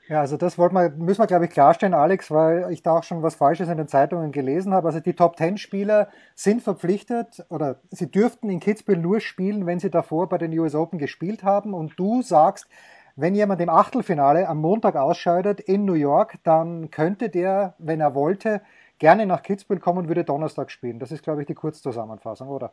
Ja, 0.09 0.21
also 0.21 0.37
das 0.37 0.57
wollen 0.57 0.73
wir, 0.73 0.89
müssen 0.91 1.21
wir, 1.21 1.27
glaube 1.27 1.45
ich, 1.45 1.51
klarstellen, 1.51 1.93
Alex, 1.93 2.31
weil 2.31 2.71
ich 2.71 2.81
da 2.81 2.91
auch 2.91 3.03
schon 3.03 3.23
was 3.23 3.35
Falsches 3.35 3.67
in 3.67 3.77
den 3.77 3.89
Zeitungen 3.89 4.31
gelesen 4.31 4.73
habe. 4.73 4.87
Also 4.87 5.01
die 5.01 5.15
Top 5.15 5.35
Ten 5.35 5.57
Spieler 5.57 6.07
sind 6.33 6.61
verpflichtet 6.61 7.45
oder 7.49 7.81
sie 7.91 8.09
dürften 8.09 8.49
in 8.49 8.61
Kitzbühel 8.61 8.97
nur 8.97 9.19
spielen, 9.19 9.65
wenn 9.65 9.79
sie 9.79 9.89
davor 9.89 10.29
bei 10.29 10.37
den 10.37 10.57
US 10.57 10.75
Open 10.75 10.97
gespielt 10.97 11.43
haben. 11.43 11.73
Und 11.73 11.99
du 11.99 12.21
sagst, 12.21 12.69
wenn 13.17 13.35
jemand 13.35 13.59
im 13.59 13.69
Achtelfinale 13.69 14.47
am 14.47 14.59
Montag 14.59 14.95
ausscheidet 14.95 15.59
in 15.59 15.83
New 15.83 15.95
York, 15.95 16.35
dann 16.43 16.89
könnte 16.89 17.27
der, 17.27 17.73
wenn 17.77 17.99
er 17.99 18.15
wollte, 18.15 18.61
gerne 18.99 19.25
nach 19.25 19.43
Kitzbühel 19.43 19.79
kommen 19.79 19.99
und 19.99 20.07
würde 20.07 20.23
Donnerstag 20.23 20.71
spielen. 20.71 20.99
Das 20.99 21.11
ist, 21.11 21.23
glaube 21.23 21.41
ich, 21.41 21.47
die 21.47 21.53
Kurzzusammenfassung, 21.53 22.47
oder? 22.47 22.71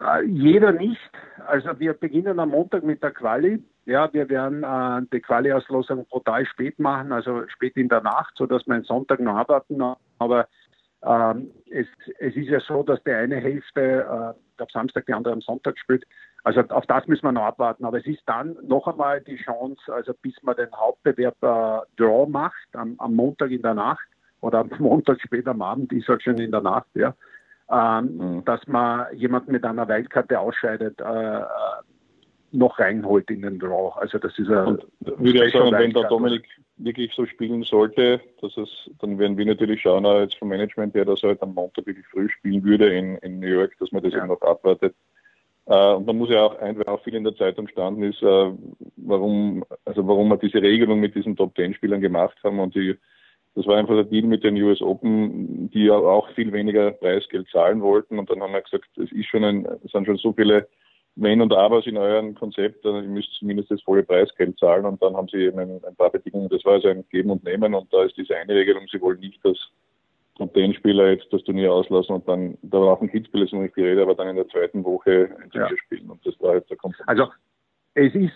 Äh, 0.00 0.24
jeder 0.24 0.72
nicht. 0.72 1.10
Also 1.46 1.78
wir 1.78 1.92
beginnen 1.92 2.40
am 2.40 2.50
Montag 2.50 2.84
mit 2.84 3.02
der 3.02 3.10
Quali. 3.10 3.62
Ja, 3.86 4.12
wir 4.12 4.28
werden 4.30 4.62
äh, 4.62 5.06
die 5.12 5.20
Quali-Auslosung 5.20 6.06
brutal 6.06 6.46
spät 6.46 6.78
machen, 6.78 7.12
also 7.12 7.46
spät 7.48 7.76
in 7.76 7.88
der 7.88 8.00
Nacht, 8.00 8.34
sodass 8.36 8.66
wir 8.66 8.76
am 8.76 8.84
Sonntag 8.84 9.20
noch 9.20 9.36
arbeiten. 9.36 9.82
Aber 10.18 10.48
ähm, 11.04 11.50
es, 11.70 11.86
es, 12.18 12.34
ist 12.34 12.48
ja 12.48 12.60
so, 12.60 12.82
dass 12.82 13.02
die 13.04 13.12
eine 13.12 13.36
Hälfte 13.36 13.80
äh, 13.80 14.62
am 14.62 14.68
Samstag, 14.72 15.04
die 15.06 15.12
andere 15.12 15.34
am 15.34 15.42
Sonntag 15.42 15.78
spielt. 15.78 16.04
Also 16.44 16.60
auf 16.60 16.86
das 16.86 17.06
müssen 17.06 17.24
wir 17.24 17.32
noch 17.32 17.44
abwarten. 17.44 17.84
Aber 17.84 17.98
es 17.98 18.06
ist 18.06 18.22
dann 18.26 18.56
noch 18.62 18.86
einmal 18.86 19.20
die 19.20 19.36
Chance, 19.36 19.92
also 19.92 20.14
bis 20.22 20.34
man 20.42 20.56
den 20.56 20.72
Hauptbewerb 20.72 21.36
äh, 21.42 21.80
Draw 21.96 22.26
macht, 22.28 22.68
am, 22.72 22.94
am 22.98 23.14
Montag 23.14 23.50
in 23.50 23.62
der 23.62 23.74
Nacht 23.74 24.06
oder 24.40 24.60
am 24.60 24.70
Montag 24.78 25.20
spät 25.20 25.46
am 25.46 25.62
Abend, 25.62 25.92
ich 25.92 26.06
sage 26.06 26.22
schon 26.22 26.38
in 26.38 26.50
der 26.50 26.60
Nacht, 26.60 26.88
ja, 26.94 27.14
ähm, 27.70 28.16
mhm. 28.16 28.44
dass 28.44 28.66
man 28.66 29.14
jemanden 29.16 29.52
mit 29.52 29.64
einer 29.64 29.88
Wildkarte 29.88 30.38
ausscheidet, 30.38 31.00
äh, 31.00 31.38
äh, 31.38 31.44
noch 32.54 32.78
reinholt 32.78 33.30
in 33.30 33.42
den 33.42 33.58
Draw. 33.58 33.92
Also 33.96 34.18
das 34.18 34.38
ist 34.38 34.48
ein 34.48 34.78
würde 35.00 35.46
ich 35.46 35.52
sagen, 35.52 35.72
wenn 35.72 35.92
der 35.92 36.08
Dominik 36.08 36.46
wirklich 36.76 37.12
so 37.14 37.26
spielen 37.26 37.62
sollte, 37.62 38.20
dass 38.40 38.56
es, 38.56 38.90
dann 39.00 39.18
werden 39.18 39.36
wir 39.36 39.46
natürlich 39.46 39.82
schauen, 39.82 40.06
auch 40.06 40.20
jetzt 40.20 40.36
vom 40.38 40.48
Management 40.48 40.94
her, 40.94 41.04
dass 41.04 41.22
er 41.22 41.30
halt 41.30 41.42
am 41.42 41.54
Montag 41.54 41.86
wirklich 41.86 42.06
früh 42.06 42.28
spielen 42.28 42.64
würde 42.64 42.88
in, 42.88 43.16
in 43.18 43.40
New 43.40 43.48
York, 43.48 43.76
dass 43.78 43.92
man 43.92 44.02
das 44.02 44.12
ja. 44.12 44.20
eben 44.20 44.28
noch 44.28 44.42
abwartet. 44.42 44.94
Uh, 45.66 45.96
und 45.96 46.06
man 46.06 46.18
muss 46.18 46.28
ja 46.28 46.42
auch 46.42 46.58
ein, 46.58 46.76
weil 46.76 46.84
auch 46.86 47.02
viel 47.02 47.14
in 47.14 47.24
der 47.24 47.36
Zeitung 47.36 47.66
standen 47.68 48.02
ist, 48.02 48.22
uh, 48.22 48.54
warum, 48.96 49.64
also 49.86 50.06
warum 50.06 50.28
wir 50.28 50.36
diese 50.36 50.60
Regelung 50.60 51.00
mit 51.00 51.14
diesen 51.14 51.36
Top 51.36 51.54
Ten 51.54 51.72
Spielern 51.72 52.02
gemacht 52.02 52.36
haben 52.44 52.60
und 52.60 52.74
die 52.74 52.96
das 53.54 53.66
war 53.66 53.76
einfach 53.76 53.94
der 53.94 54.04
Deal 54.04 54.26
mit 54.26 54.42
den 54.42 54.60
US 54.62 54.82
Open, 54.82 55.70
die 55.70 55.84
ja 55.84 55.94
auch 55.94 56.28
viel 56.30 56.52
weniger 56.52 56.90
Preisgeld 56.90 57.48
zahlen 57.50 57.82
wollten. 57.82 58.18
Und 58.18 58.28
dann 58.28 58.42
haben 58.42 58.52
wir 58.52 58.62
gesagt, 58.62 58.88
es 58.96 59.12
ist 59.12 59.26
schon 59.26 59.44
ein, 59.44 59.64
es 59.84 59.92
sind 59.92 60.06
schon 60.06 60.16
so 60.16 60.32
viele 60.32 60.66
Wenn 61.16 61.40
und 61.40 61.52
Abers 61.52 61.86
in 61.86 61.96
eurem 61.96 62.34
Konzept, 62.34 62.84
ihr 62.84 63.02
müsst 63.02 63.32
zumindest 63.38 63.70
das 63.70 63.82
volle 63.82 64.02
Preisgeld 64.02 64.58
zahlen. 64.58 64.84
Und 64.84 65.00
dann 65.00 65.16
haben 65.16 65.28
sie 65.28 65.44
eben 65.44 65.58
ein, 65.58 65.80
ein 65.84 65.96
paar 65.96 66.10
Bedingungen, 66.10 66.48
das 66.48 66.64
war 66.64 66.74
also 66.74 66.88
ein 66.88 67.04
Geben 67.08 67.30
und 67.30 67.44
Nehmen. 67.44 67.74
Und 67.74 67.92
da 67.92 68.02
ist 68.04 68.16
diese 68.16 68.36
eine 68.36 68.54
Regelung, 68.54 68.86
sie 68.90 69.00
wollen 69.00 69.20
nicht, 69.20 69.44
dass 69.44 69.56
Top 70.36 70.52
Ten 70.54 70.74
Spieler 70.74 71.10
jetzt 71.10 71.32
das 71.32 71.44
Turnier 71.44 71.72
auslassen 71.72 72.16
und 72.16 72.26
dann, 72.26 72.58
da 72.62 72.80
war 72.80 72.94
auch 72.94 73.00
ein 73.00 73.10
Kitzbühel, 73.10 73.44
ist 73.44 73.52
noch 73.52 73.60
nicht 73.60 73.76
die 73.76 73.84
Rede, 73.84 74.02
aber 74.02 74.16
dann 74.16 74.28
in 74.28 74.36
der 74.36 74.48
zweiten 74.48 74.84
Woche 74.84 75.30
ein 75.40 75.50
Turnier 75.50 75.70
ja. 75.70 75.76
spielen. 75.76 76.10
Und 76.10 76.26
das 76.26 76.34
war 76.40 76.56
jetzt 76.56 76.70
der 76.70 76.76
Kompromiss. 76.76 77.06
Also, 77.06 77.30
es 77.94 78.12
ist 78.14 78.32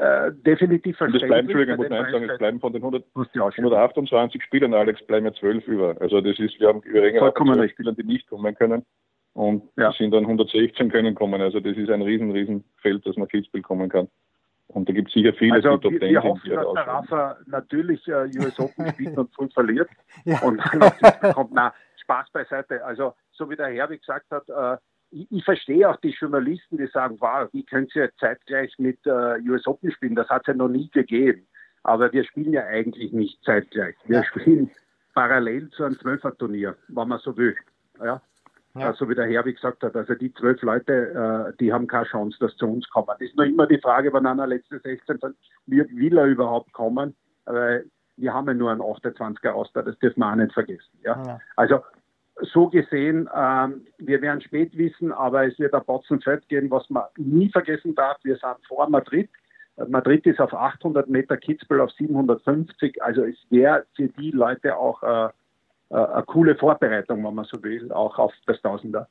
äh, 0.00 0.32
definitiv 0.32 0.96
verständlich. 0.96 1.22
Und 1.22 1.28
es 1.28 1.28
bleiben, 1.28 1.48
Entschuldigung, 1.48 1.76
muss 1.76 1.90
eins 1.90 2.12
sagen, 2.12 2.30
es 2.30 2.38
bleiben 2.38 2.60
von 2.60 2.72
den 2.72 2.82
100, 2.82 3.04
128 3.14 4.42
Spielern, 4.42 4.72
Alex, 4.72 5.04
bleiben 5.06 5.26
ja 5.26 5.34
12 5.34 5.68
über. 5.68 5.96
Also 6.00 6.22
das 6.22 6.38
ist, 6.38 6.58
wir 6.58 6.68
haben 6.68 6.80
über 6.80 7.68
Spieler, 7.68 7.92
die 7.92 8.04
nicht 8.04 8.26
kommen 8.28 8.54
können. 8.54 8.86
Und 9.34 9.68
ja. 9.76 9.92
sind 9.92 10.12
dann 10.12 10.24
116 10.24 10.90
können 10.90 11.14
kommen. 11.14 11.40
Also 11.40 11.60
das 11.60 11.76
ist 11.76 11.90
ein 11.90 12.02
riesen, 12.02 12.30
riesen 12.32 12.64
Feld, 12.76 13.06
dass 13.06 13.16
man 13.16 13.28
Kitzbühel 13.28 13.62
kommen 13.62 13.88
kann. 13.88 14.08
Und 14.68 14.88
da 14.88 14.92
gibt 14.92 15.08
es 15.08 15.14
sicher 15.14 15.32
viele, 15.34 15.54
also 15.54 15.76
die 15.76 15.82
Top 15.82 15.92
wir, 15.92 16.00
wir 16.00 16.22
hoffen, 16.22 16.50
dass 16.50 16.72
der 16.72 16.86
Rafa 16.86 17.36
natürlich 17.46 18.06
äh, 18.08 18.30
US 18.38 18.58
Open 18.58 18.88
spielt 18.92 19.18
und 19.18 19.34
voll 19.34 19.50
verliert. 19.50 19.88
ja. 20.24 20.40
Und 20.40 20.58
dann 20.58 21.32
kommt, 21.34 21.52
na, 21.52 21.74
Spaß 22.02 22.30
beiseite. 22.32 22.84
Also 22.84 23.14
so 23.32 23.48
wie 23.50 23.56
der 23.56 23.68
Herr 23.68 23.88
gesagt 23.88 24.30
hat, 24.30 24.48
äh, 24.48 24.78
ich, 25.10 25.30
ich, 25.30 25.44
verstehe 25.44 25.88
auch 25.88 25.96
die 25.96 26.10
Journalisten, 26.18 26.78
die 26.78 26.86
sagen, 26.86 27.16
wow, 27.20 27.48
wie 27.52 27.64
können 27.64 27.86
Sie 27.92 27.98
ja 27.98 28.08
zeitgleich 28.18 28.74
mit 28.78 28.98
äh, 29.04 29.40
US 29.46 29.66
Open 29.66 29.90
spielen? 29.92 30.14
Das 30.14 30.28
hat 30.28 30.42
es 30.42 30.48
ja 30.48 30.54
noch 30.54 30.68
nie 30.68 30.88
gegeben. 30.90 31.46
Aber 31.82 32.12
wir 32.12 32.24
spielen 32.24 32.52
ja 32.52 32.64
eigentlich 32.64 33.12
nicht 33.12 33.42
zeitgleich. 33.44 33.96
Wir 34.06 34.18
ja. 34.18 34.24
spielen 34.24 34.70
parallel 35.14 35.68
zu 35.70 35.84
einem 35.84 35.98
Zwölfer-Turnier, 35.98 36.76
wenn 36.88 37.08
man 37.08 37.18
so 37.18 37.36
will. 37.36 37.56
Ja? 38.02 38.22
Ja. 38.74 38.86
Also 38.86 39.08
wie 39.08 39.14
der 39.14 39.26
Herr 39.26 39.44
wie 39.44 39.52
gesagt 39.52 39.82
hat, 39.82 39.94
also 39.94 40.14
die 40.14 40.32
zwölf 40.32 40.62
Leute, 40.62 41.52
äh, 41.52 41.56
die 41.60 41.72
haben 41.72 41.86
keine 41.86 42.06
Chance, 42.06 42.38
dass 42.40 42.56
zu 42.56 42.66
uns 42.66 42.88
kommen. 42.88 43.08
Das 43.08 43.20
ist 43.20 43.36
nur 43.36 43.44
immer 43.44 43.66
die 43.66 43.78
Frage, 43.78 44.12
wann 44.12 44.26
einer 44.26 44.46
letzte 44.46 44.78
16 44.78 45.18
wird, 45.66 45.90
will 45.94 46.16
er 46.16 46.24
überhaupt 46.24 46.72
kommen? 46.72 47.14
Weil 47.44 47.84
wir 48.16 48.32
haben 48.32 48.46
ja 48.46 48.54
nur 48.54 48.70
einen 48.70 48.80
28er 48.80 49.50
Auster, 49.50 49.82
das 49.82 49.98
dürfen 49.98 50.20
wir 50.20 50.30
auch 50.30 50.36
nicht 50.36 50.54
vergessen. 50.54 50.98
Ja? 51.02 51.22
ja. 51.26 51.40
Also 51.56 51.80
so 52.40 52.68
gesehen, 52.68 53.28
ähm, 53.34 53.86
wir 53.98 54.22
werden 54.22 54.40
spät 54.40 54.76
wissen, 54.76 55.12
aber 55.12 55.46
es 55.46 55.58
wird 55.58 55.74
ein 55.74 55.84
Batzen 55.84 56.22
Fett 56.22 56.48
geben, 56.48 56.70
was 56.70 56.88
man 56.88 57.04
nie 57.16 57.50
vergessen 57.50 57.94
darf. 57.94 58.16
Wir 58.22 58.36
sind 58.36 58.66
vor 58.66 58.88
Madrid. 58.88 59.28
Madrid 59.88 60.26
ist 60.26 60.40
auf 60.40 60.52
800 60.52 61.08
Meter, 61.08 61.36
Kitzbühel 61.36 61.80
auf 61.80 61.90
750. 61.92 63.02
Also 63.02 63.24
es 63.24 63.36
wäre 63.50 63.84
für 63.96 64.08
die 64.08 64.30
Leute 64.30 64.76
auch 64.76 65.02
äh, 65.02 65.28
eine 65.92 66.22
coole 66.24 66.56
Vorbereitung, 66.56 67.24
wenn 67.24 67.34
man 67.34 67.44
so 67.44 67.62
will, 67.62 67.92
auch 67.92 68.18
auf 68.18 68.32
das 68.46 68.60
Tausender. 68.62 69.08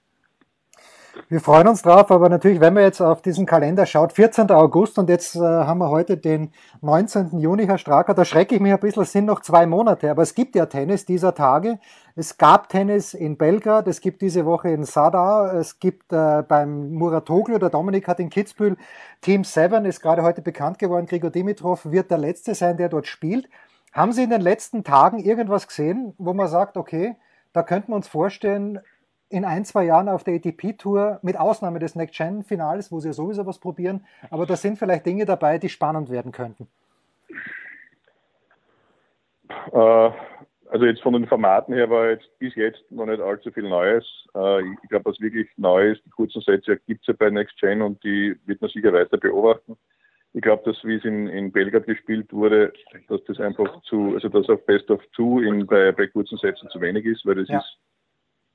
Wir 1.28 1.42
freuen 1.42 1.68
uns 1.68 1.82
drauf, 1.82 2.10
aber 2.10 2.30
natürlich, 2.30 2.62
wenn 2.62 2.74
man 2.74 2.84
jetzt 2.84 3.02
auf 3.02 3.22
diesen 3.22 3.46
Kalender 3.46 3.86
schaut, 3.86 4.14
14. 4.14 4.50
August 4.52 4.98
und 4.98 5.10
jetzt 5.10 5.36
äh, 5.36 5.40
haben 5.40 5.80
wir 5.80 5.90
heute 5.90 6.18
den 6.18 6.52
19. 6.82 7.40
Juni, 7.40 7.66
Herr 7.66 7.78
Straker, 7.78 8.14
da 8.14 8.24
schrecke 8.24 8.56
ich 8.56 8.62
mich 8.62 8.72
ein 8.72 8.80
bisschen, 8.80 9.04
es 9.04 9.12
sind 9.12 9.26
noch 9.26 9.42
zwei 9.42 9.66
Monate, 9.66 10.10
aber 10.10 10.22
es 10.22 10.36
gibt 10.36 10.56
ja 10.56 10.68
Tennis 10.68 11.06
dieser 11.06 11.36
Tage. 11.36 11.80
Es 12.16 12.38
gab 12.38 12.70
Tennis 12.70 13.14
in 13.14 13.38
Belgrad, 13.38 13.88
es 13.88 14.00
gibt 14.00 14.22
diese 14.22 14.46
Woche 14.46 14.70
in 14.70 14.84
Sadar, 14.84 15.54
es 15.54 15.80
gibt 15.80 16.14
äh, 16.14 16.44
beim 16.48 16.94
Muratoglu, 16.94 17.58
der 17.58 17.70
Dominik 17.70 18.08
hat 18.08 18.20
in 18.20 18.30
Kitzbühel, 18.30 18.78
Team 19.22 19.44
7 19.44 19.86
ist 19.86 20.02
gerade 20.02 20.24
heute 20.24 20.42
bekannt 20.42 20.80
geworden, 20.80 21.06
Grigor 21.08 21.30
Dimitrov 21.30 21.92
wird 21.92 22.10
der 22.10 22.18
Letzte 22.20 22.56
sein, 22.56 22.78
der 22.78 22.90
dort 22.90 23.08
spielt. 23.08 23.50
Haben 23.92 24.14
Sie 24.14 24.24
in 24.24 24.30
den 24.30 24.42
letzten 24.42 24.84
Tagen 24.84 25.20
irgendwas 25.20 25.68
gesehen, 25.68 26.14
wo 26.18 26.34
man 26.34 26.48
sagt, 26.48 26.78
okay, 26.78 27.16
da 27.52 27.62
könnten 27.64 27.92
wir 27.92 27.96
uns 27.98 28.08
vorstellen, 28.08 28.80
in 29.30 29.46
ein, 29.46 29.66
zwei 29.66 29.84
Jahren 29.84 30.10
auf 30.10 30.24
der 30.24 30.36
ATP-Tour, 30.36 31.20
mit 31.22 31.40
Ausnahme 31.40 31.80
des 31.80 31.96
Next-Gen-Finals, 31.96 32.92
wo 32.92 33.00
sie 33.00 33.10
ja 33.10 33.14
sowieso 33.14 33.46
was 33.46 33.60
probieren, 33.60 34.06
aber 34.30 34.46
da 34.46 34.56
sind 34.56 34.78
vielleicht 34.78 35.06
Dinge 35.06 35.26
dabei, 35.26 35.58
die 35.58 35.70
spannend 35.70 36.10
werden 36.10 36.32
könnten. 36.32 36.68
Äh, 39.72 40.12
also 40.70 40.86
jetzt 40.86 41.02
von 41.02 41.14
den 41.14 41.28
Formaten 41.28 41.74
her 41.74 41.90
war 41.90 42.10
jetzt 42.10 42.28
bis 42.40 42.56
jetzt 42.56 42.90
noch 42.92 43.06
nicht 43.06 43.22
allzu 43.22 43.52
viel 43.52 43.68
Neues. 43.68 44.06
Äh, 44.36 44.62
ich 44.84 44.90
glaube, 44.90 45.06
was 45.06 45.20
wirklich 45.20 45.50
neu 45.58 45.92
ist, 45.92 46.06
die 46.06 46.10
kurzen 46.10 46.42
Sätze 46.42 46.78
gibt 46.78 47.02
es 47.02 47.08
ja 47.08 47.14
bei 47.18 47.30
Next 47.30 47.58
Gen 47.60 47.82
und 47.82 48.02
die 48.04 48.38
wird 48.46 48.62
man 48.62 48.70
sicher 48.70 48.94
weiter 48.94 49.18
beobachten. 49.18 49.78
Ich 50.34 50.42
glaube, 50.42 50.64
dass 50.66 50.82
wie 50.84 50.96
es 50.96 51.04
in, 51.04 51.28
in 51.28 51.52
Belgrad 51.52 51.86
gespielt 51.86 52.32
wurde, 52.32 52.72
dass 53.10 53.24
das 53.26 53.40
einfach 53.40 53.82
zu, 53.84 54.14
also 54.14 54.30
dass 54.30 54.50
auf 54.50 54.66
Best 54.66 54.90
of 54.90 55.02
Two 55.14 55.42
in, 55.42 55.66
bei, 55.66 55.92
bei 55.92 56.08
kurzen 56.08 56.38
Sätzen 56.38 56.70
zu 56.70 56.80
wenig 56.80 57.06
ist, 57.06 57.26
weil 57.26 57.36
das 57.36 57.50
ja. 57.50 57.60
ist 57.60 57.78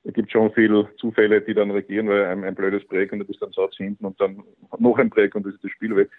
es 0.07 0.13
gibt 0.13 0.31
schon 0.31 0.53
viele 0.53 0.87
Zufälle, 0.97 1.41
die 1.41 1.53
dann 1.53 1.69
regieren, 1.69 2.07
weil 2.07 2.25
ein, 2.27 2.45
ein 2.45 2.55
blödes 2.55 2.85
Break 2.87 3.11
und 3.11 3.19
du 3.19 3.25
bist 3.25 3.41
dann 3.41 3.51
Satz 3.51 3.75
hinten 3.75 4.05
und 4.05 4.19
dann 4.21 4.41
noch 4.79 4.97
ein 4.97 5.09
Break 5.09 5.35
und 5.35 5.45
das 5.45 5.53
ist 5.53 5.63
das 5.65 5.71
Spiel 5.71 5.95
weg. 5.97 6.09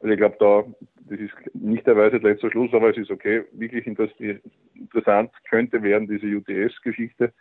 Also 0.00 0.08
ich 0.12 0.18
glaube 0.18 0.36
da, 0.38 0.64
das 1.08 1.18
ist 1.18 1.32
nicht 1.52 1.84
der 1.84 1.96
Weise 1.96 2.18
letzter 2.18 2.50
Schluss, 2.50 2.72
aber 2.72 2.90
es 2.90 2.96
ist 2.96 3.10
okay. 3.10 3.42
Wirklich 3.52 3.86
interessant 3.86 5.32
könnte 5.50 5.82
werden 5.82 6.06
diese 6.06 6.26
UTS-Geschichte, 6.26 7.32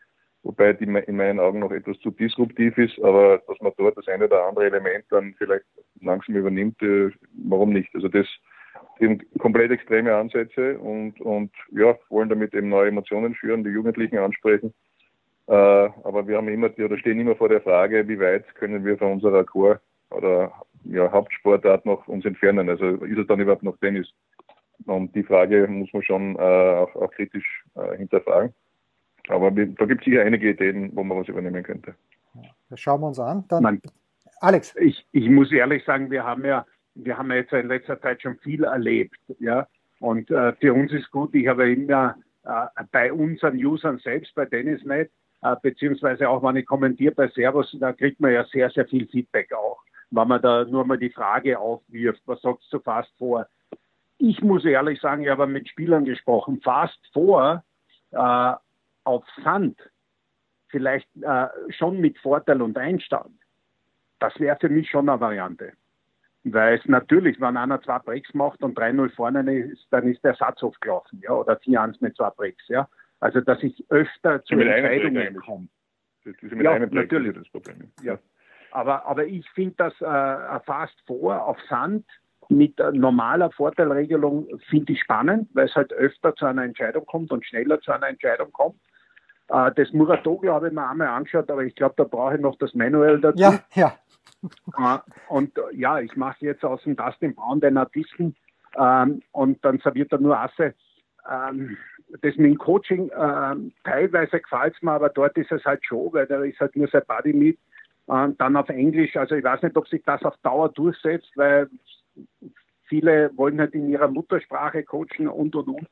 wobei 0.43 0.73
die 0.73 0.85
in 0.85 1.17
meinen 1.17 1.39
Augen 1.39 1.59
noch 1.59 1.71
etwas 1.71 1.97
zu 1.99 2.11
disruptiv 2.11 2.77
ist, 2.77 2.99
aber 3.01 3.41
dass 3.47 3.59
man 3.61 3.73
dort 3.77 3.97
das 3.97 4.07
eine 4.07 4.25
oder 4.25 4.45
andere 4.45 4.65
Element 4.65 5.05
dann 5.09 5.33
vielleicht 5.37 5.65
langsam 6.01 6.35
übernimmt, 6.35 6.81
äh, 6.81 7.09
warum 7.45 7.73
nicht? 7.73 7.93
Also 7.95 8.07
das 8.07 8.27
sind 8.99 9.23
komplett 9.39 9.71
extreme 9.71 10.15
Ansätze 10.15 10.77
und, 10.77 11.19
und 11.21 11.51
ja, 11.71 11.97
wollen 12.09 12.29
damit 12.29 12.53
eben 12.53 12.69
neue 12.69 12.89
Emotionen 12.89 13.35
führen, 13.35 13.63
die 13.63 13.71
Jugendlichen 13.71 14.17
ansprechen. 14.17 14.73
Äh, 15.47 15.53
aber 15.53 16.27
wir 16.27 16.37
haben 16.37 16.47
immer 16.47 16.69
oder 16.77 16.97
stehen 16.97 17.19
immer 17.19 17.35
vor 17.35 17.49
der 17.49 17.61
Frage, 17.61 18.07
wie 18.07 18.19
weit 18.19 18.53
können 18.55 18.85
wir 18.85 18.97
von 18.97 19.13
unserer 19.13 19.43
Core 19.43 19.81
oder 20.11 20.51
ja, 20.85 21.11
Hauptsportart 21.11 21.85
noch 21.85 22.07
uns 22.07 22.25
entfernen? 22.25 22.69
Also 22.69 22.85
ist 22.85 23.17
es 23.17 23.27
dann 23.27 23.39
überhaupt 23.39 23.63
noch 23.63 23.77
Tennis? 23.77 24.07
Und 24.85 25.15
die 25.15 25.23
Frage 25.23 25.67
muss 25.67 25.91
man 25.93 26.03
schon 26.03 26.35
äh, 26.35 26.39
auch, 26.39 26.95
auch, 26.95 27.11
kritisch 27.11 27.63
äh, 27.75 27.97
hinterfragen. 27.97 28.53
Aber 29.29 29.55
wir, 29.55 29.67
da 29.67 29.85
gibt 29.85 30.01
es 30.01 30.05
sicher 30.05 30.23
einige 30.23 30.49
Ideen, 30.49 30.95
wo 30.95 31.03
man 31.03 31.19
was 31.19 31.27
übernehmen 31.27 31.63
könnte. 31.63 31.95
Das 32.69 32.79
schauen 32.79 33.01
wir 33.01 33.07
uns 33.07 33.19
an. 33.19 33.45
Dann, 33.47 33.63
Man, 33.63 33.81
Alex. 34.41 34.75
Ich, 34.77 35.05
ich 35.11 35.29
muss 35.29 35.51
ehrlich 35.51 35.85
sagen, 35.85 36.11
wir 36.11 36.23
haben 36.23 36.43
ja, 36.43 36.65
wir 36.95 37.17
haben 37.17 37.29
ja 37.31 37.37
jetzt 37.37 37.53
in 37.53 37.67
letzter 37.67 37.99
Zeit 38.01 38.21
schon 38.21 38.37
viel 38.39 38.63
erlebt. 38.63 39.17
Ja? 39.39 39.67
Und 39.99 40.29
äh, 40.31 40.53
für 40.53 40.73
uns 40.73 40.91
ist 40.91 41.09
gut, 41.11 41.33
ich 41.33 41.47
habe 41.47 41.71
immer 41.71 42.15
äh, 42.43 42.83
bei 42.91 43.13
unseren 43.13 43.55
Usern 43.55 43.99
selbst, 43.99 44.35
bei 44.35 44.45
Tennisnet, 44.45 45.11
äh, 45.41 45.55
beziehungsweise 45.61 46.27
auch 46.27 46.43
wenn 46.43 46.57
ich 46.57 46.65
kommentiere 46.65 47.13
bei 47.13 47.27
Servus, 47.29 47.75
da 47.79 47.93
kriegt 47.93 48.19
man 48.19 48.33
ja 48.33 48.43
sehr, 48.45 48.69
sehr 48.69 48.85
viel 48.85 49.07
Feedback 49.07 49.53
auch. 49.53 49.81
Wenn 50.11 50.27
man 50.27 50.41
da 50.41 50.65
nur 50.65 50.85
mal 50.85 50.97
die 50.97 51.09
Frage 51.09 51.57
aufwirft, 51.57 52.21
was 52.25 52.41
sagst 52.41 52.71
du 52.71 52.79
fast 52.79 53.11
vor? 53.17 53.47
Ich 54.17 54.41
muss 54.41 54.65
ehrlich 54.65 54.99
sagen, 55.01 55.23
ich 55.23 55.29
habe 55.29 55.47
mit 55.47 55.67
Spielern 55.67 56.05
gesprochen, 56.05 56.61
fast 56.61 56.99
vor 57.13 57.63
äh, 58.11 58.53
auf 59.03 59.25
Sand, 59.43 59.79
vielleicht 60.67 61.07
äh, 61.21 61.47
schon 61.69 61.99
mit 61.99 62.17
Vorteil 62.19 62.61
und 62.61 62.77
Einstand. 62.77 63.31
Das 64.19 64.39
wäre 64.39 64.57
für 64.59 64.69
mich 64.69 64.89
schon 64.89 65.09
eine 65.09 65.19
Variante. 65.19 65.73
Weil 66.45 66.77
es 66.77 66.85
natürlich, 66.85 67.39
wenn 67.39 67.55
einer 67.55 67.81
zwei 67.81 67.99
Breaks 67.99 68.33
macht 68.33 68.61
und 68.63 68.77
3-0 68.77 69.15
vorne 69.15 69.59
ist, 69.59 69.87
dann 69.91 70.07
ist 70.07 70.23
der 70.23 70.35
Satz 70.35 70.61
aufgelaufen, 70.61 71.21
ja, 71.23 71.31
oder 71.31 71.53
4-1 71.53 71.97
mit 72.01 72.17
zwei 72.17 72.29
Breaks, 72.31 72.67
ja. 72.67 72.87
Also, 73.21 73.39
dass 73.39 73.63
ich 73.63 73.85
öfter 73.89 74.43
zu 74.43 74.55
Entscheidungen 74.55 75.39
komme. 75.39 75.67
Ja, 76.25 76.79
natürlich. 76.79 77.33
Das 77.33 77.49
Problem. 77.49 77.91
Ja. 78.01 78.19
Aber, 78.71 79.05
aber 79.05 79.25
ich 79.25 79.49
finde 79.51 79.75
das 79.77 79.93
äh, 80.01 80.59
Fast 80.65 80.99
vor 81.05 81.45
auf 81.45 81.57
Sand 81.69 82.05
mit 82.49 82.77
normaler 82.91 83.51
Vorteilregelung 83.51 84.47
finde 84.69 84.93
ich 84.93 85.01
spannend, 85.01 85.49
weil 85.53 85.67
es 85.67 85.75
halt 85.75 85.93
öfter 85.93 86.35
zu 86.35 86.45
einer 86.45 86.63
Entscheidung 86.63 87.05
kommt 87.05 87.31
und 87.31 87.45
schneller 87.45 87.79
zu 87.79 87.91
einer 87.91 88.07
Entscheidung 88.07 88.51
kommt. 88.51 88.79
Äh, 89.53 89.71
das 89.75 89.93
Muratoglu 89.93 90.51
habe 90.51 90.67
ich 90.67 90.73
mir 90.73 90.89
einmal 90.89 91.09
angeschaut, 91.09 91.49
aber 91.51 91.63
ich 91.63 91.75
glaube, 91.75 91.93
da 91.97 92.03
brauche 92.03 92.35
ich 92.35 92.41
noch 92.41 92.57
das 92.57 92.73
Manuell 92.73 93.21
dazu. 93.21 93.39
Ja, 93.39 93.59
ja. 93.75 93.93
Äh, 94.77 94.99
und 95.29 95.51
ja, 95.71 95.99
ich 95.99 96.15
mache 96.15 96.45
jetzt 96.45 96.65
aus 96.65 96.81
dem 96.83 96.95
Dustin 96.95 97.35
Brown 97.35 97.61
den 97.61 97.77
Artisten 97.77 98.35
ähm, 98.77 99.21
und 99.31 99.63
dann 99.63 99.79
serviert 99.79 100.11
er 100.11 100.19
nur 100.19 100.37
Asse. 100.37 100.73
Ähm, 101.29 101.77
das 102.21 102.35
mit 102.35 102.51
dem 102.51 102.57
Coaching, 102.57 103.11
ähm, 103.17 103.71
teilweise 103.83 104.39
gefällt 104.41 104.75
es 104.75 104.81
mir, 104.81 104.91
aber 104.91 105.09
dort 105.09 105.37
ist 105.37 105.51
es 105.51 105.63
halt 105.63 105.85
schon, 105.85 106.11
weil 106.13 106.25
da 106.25 106.43
ist 106.43 106.59
halt 106.59 106.75
nur 106.75 106.87
sein 106.87 107.03
Body 107.07 107.33
mit. 107.33 107.59
Und 108.07 108.41
dann 108.41 108.57
auf 108.57 108.67
Englisch, 108.69 109.15
also 109.15 109.35
ich 109.35 109.43
weiß 109.43 109.61
nicht, 109.61 109.77
ob 109.77 109.87
sich 109.87 110.03
das 110.03 110.23
auf 110.23 110.35
Dauer 110.43 110.69
durchsetzt, 110.69 111.31
weil 111.35 111.69
viele 112.87 113.31
wollen 113.37 113.59
halt 113.59 113.73
in 113.73 113.89
ihrer 113.89 114.09
Muttersprache 114.09 114.83
coachen 114.83 115.27
und 115.27 115.55
und 115.55 115.67
und. 115.67 115.87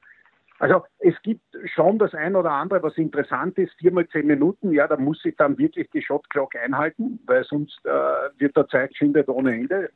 Also 0.62 0.84
es 1.00 1.20
gibt 1.24 1.42
schon 1.74 1.98
das 1.98 2.14
ein 2.14 2.36
oder 2.36 2.52
andere, 2.52 2.84
was 2.84 2.96
interessant 2.96 3.58
ist, 3.58 3.74
viermal 3.80 4.08
zehn 4.10 4.28
Minuten, 4.28 4.72
ja, 4.72 4.88
da 4.88 4.96
muss 4.96 5.26
ich 5.26 5.36
dann 5.36 5.58
wirklich 5.58 5.90
die 5.90 6.04
Shot 6.04 6.30
Clock 6.30 6.56
einhalten, 6.56 7.20
weil 7.26 7.44
sonst 7.46 7.84
äh, 7.84 7.90
wird 8.38 8.56
der 8.56 8.68
Zeit 8.68 8.96
schindet 8.96 9.28
ohne 9.28 9.56
Ende. 9.56 9.90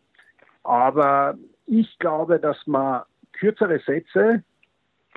Aber 0.63 1.37
ich 1.67 1.99
glaube, 1.99 2.39
dass 2.39 2.57
man 2.65 3.03
kürzere 3.33 3.77
Sätze, 3.85 4.43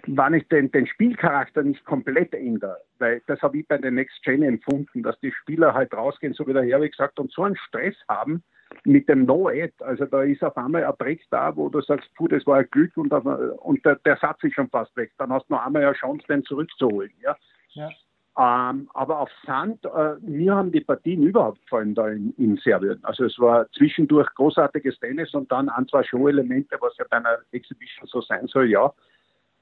wenn 0.06 0.34
ich 0.34 0.46
den, 0.48 0.70
den 0.70 0.86
Spielcharakter 0.86 1.62
nicht 1.62 1.82
komplett 1.86 2.34
ändere, 2.34 2.76
weil 2.98 3.22
das 3.26 3.40
habe 3.40 3.56
ich 3.56 3.66
bei 3.66 3.78
den 3.78 3.94
Next 3.94 4.22
Gen 4.24 4.42
empfunden, 4.42 5.02
dass 5.02 5.18
die 5.20 5.32
Spieler 5.32 5.72
halt 5.72 5.94
rausgehen, 5.94 6.34
so 6.34 6.46
wie 6.46 6.52
der 6.52 6.64
Herr 6.64 6.86
gesagt, 6.86 7.18
und 7.18 7.32
so 7.32 7.44
einen 7.44 7.56
Stress 7.56 7.96
haben, 8.06 8.42
mit 8.84 9.08
dem 9.08 9.24
No-Ad. 9.24 9.72
Also 9.80 10.06
da 10.06 10.22
ist 10.22 10.42
auf 10.42 10.56
einmal 10.56 10.84
ein 10.84 10.96
Break 10.98 11.22
da, 11.30 11.54
wo 11.56 11.68
du 11.68 11.80
sagst, 11.80 12.12
puh, 12.14 12.28
das 12.28 12.46
war 12.46 12.58
ein 12.58 12.68
Glück 12.70 12.96
und, 12.96 13.12
und 13.12 13.84
der, 13.84 13.96
der, 13.96 14.16
Satz 14.16 14.42
ist 14.42 14.54
schon 14.54 14.68
fast 14.68 14.96
weg. 14.96 15.12
Dann 15.18 15.32
hast 15.32 15.48
du 15.48 15.54
noch 15.54 15.64
einmal 15.64 15.84
eine 15.84 15.94
Chance, 15.94 16.24
den 16.28 16.44
zurückzuholen. 16.44 17.12
Ja? 17.20 17.36
ja. 17.70 17.90
Ähm, 18.38 18.88
aber 18.94 19.18
auf 19.18 19.30
Sand, 19.44 19.84
äh, 19.84 20.14
mir 20.20 20.54
haben 20.54 20.70
die 20.70 20.80
Partien 20.80 21.24
überhaupt 21.24 21.60
gefallen 21.62 21.94
da 21.94 22.08
in, 22.08 22.32
in, 22.38 22.56
Serbien. 22.58 23.00
Also 23.02 23.24
es 23.24 23.36
war 23.40 23.68
zwischendurch 23.72 24.32
großartiges 24.36 25.00
Tennis 25.00 25.34
und 25.34 25.50
dann 25.50 25.68
ein, 25.68 25.88
zwei 25.88 26.04
Show-Elemente, 26.04 26.76
was 26.80 26.96
ja 26.98 27.04
bei 27.10 27.16
einer 27.16 27.38
Exhibition 27.50 28.06
so 28.06 28.20
sein 28.20 28.46
soll, 28.46 28.70
ja. 28.70 28.92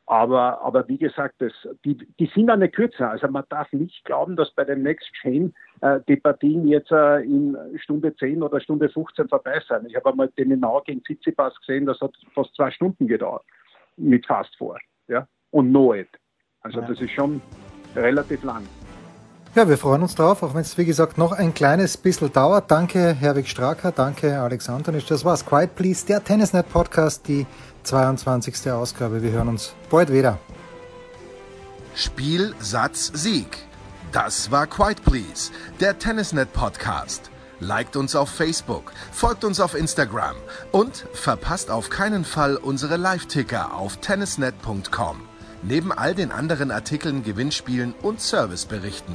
Aber, 0.08 0.60
aber 0.62 0.86
wie 0.86 0.98
gesagt, 0.98 1.34
das, 1.38 1.52
die, 1.84 1.96
die 1.96 2.30
sind 2.32 2.48
eine 2.48 2.68
kürzer. 2.68 3.10
Also 3.10 3.26
man 3.26 3.44
darf 3.48 3.72
nicht 3.72 4.04
glauben, 4.04 4.36
dass 4.36 4.52
bei 4.52 4.64
den 4.64 4.82
Next 4.82 5.12
Chain 5.20 5.52
äh, 5.80 5.98
die 6.06 6.16
Partien 6.16 6.68
jetzt 6.68 6.92
äh, 6.92 7.22
in 7.22 7.56
Stunde 7.76 8.14
10 8.14 8.40
oder 8.40 8.60
Stunde 8.60 8.88
15 8.88 9.28
vorbei 9.28 9.60
sind. 9.66 9.86
Ich 9.88 9.96
habe 9.96 10.10
einmal 10.10 10.28
den 10.38 10.50
Genau 10.50 10.80
gegen 10.82 11.02
Tsitsipas 11.02 11.58
gesehen, 11.60 11.86
das 11.86 12.00
hat 12.00 12.12
fast 12.34 12.54
zwei 12.54 12.70
Stunden 12.70 13.08
gedauert 13.08 13.44
mit 13.96 14.24
Fast 14.26 14.54
vor. 14.56 14.78
Ja? 15.08 15.26
Und 15.50 15.72
No 15.72 15.92
It. 15.92 16.08
Also 16.60 16.80
ja. 16.80 16.86
das 16.86 17.00
ist 17.00 17.10
schon 17.10 17.42
relativ 17.96 18.44
lang. 18.44 18.62
Ja, 19.56 19.66
wir 19.70 19.78
freuen 19.78 20.02
uns 20.02 20.14
drauf, 20.14 20.42
auch 20.42 20.52
wenn 20.52 20.60
es 20.60 20.76
wie 20.76 20.84
gesagt 20.84 21.16
noch 21.16 21.32
ein 21.32 21.54
kleines 21.54 21.96
bisschen 21.96 22.30
dauert. 22.30 22.70
Danke, 22.70 23.14
Herwig 23.14 23.48
Straker, 23.48 23.90
danke, 23.90 24.38
Alex 24.38 24.68
Antonisch. 24.68 25.06
Das 25.06 25.24
war's. 25.24 25.46
Quiet 25.46 25.74
Please, 25.74 26.04
der 26.04 26.22
Tennisnet 26.22 26.68
Podcast, 26.68 27.26
die 27.26 27.46
22. 27.84 28.70
Ausgabe. 28.70 29.22
Wir 29.22 29.30
hören 29.30 29.48
uns 29.48 29.72
bald 29.88 30.12
wieder. 30.12 30.38
Spiel, 31.94 32.54
Satz, 32.58 33.10
Sieg. 33.14 33.64
Das 34.12 34.50
war 34.50 34.66
Quiet 34.66 35.02
Please, 35.02 35.52
der 35.80 35.98
Tennisnet 35.98 36.52
Podcast. 36.52 37.30
Liked 37.58 37.96
uns 37.96 38.14
auf 38.14 38.28
Facebook, 38.28 38.92
folgt 39.10 39.42
uns 39.42 39.58
auf 39.58 39.74
Instagram 39.74 40.36
und 40.70 41.06
verpasst 41.14 41.70
auf 41.70 41.88
keinen 41.88 42.26
Fall 42.26 42.56
unsere 42.56 42.98
Live-Ticker 42.98 43.72
auf 43.72 43.96
tennisnet.com. 43.96 45.22
Neben 45.62 45.92
all 45.92 46.14
den 46.14 46.30
anderen 46.30 46.70
Artikeln, 46.70 47.22
Gewinnspielen 47.22 47.94
und 48.02 48.20
Serviceberichten. 48.20 49.14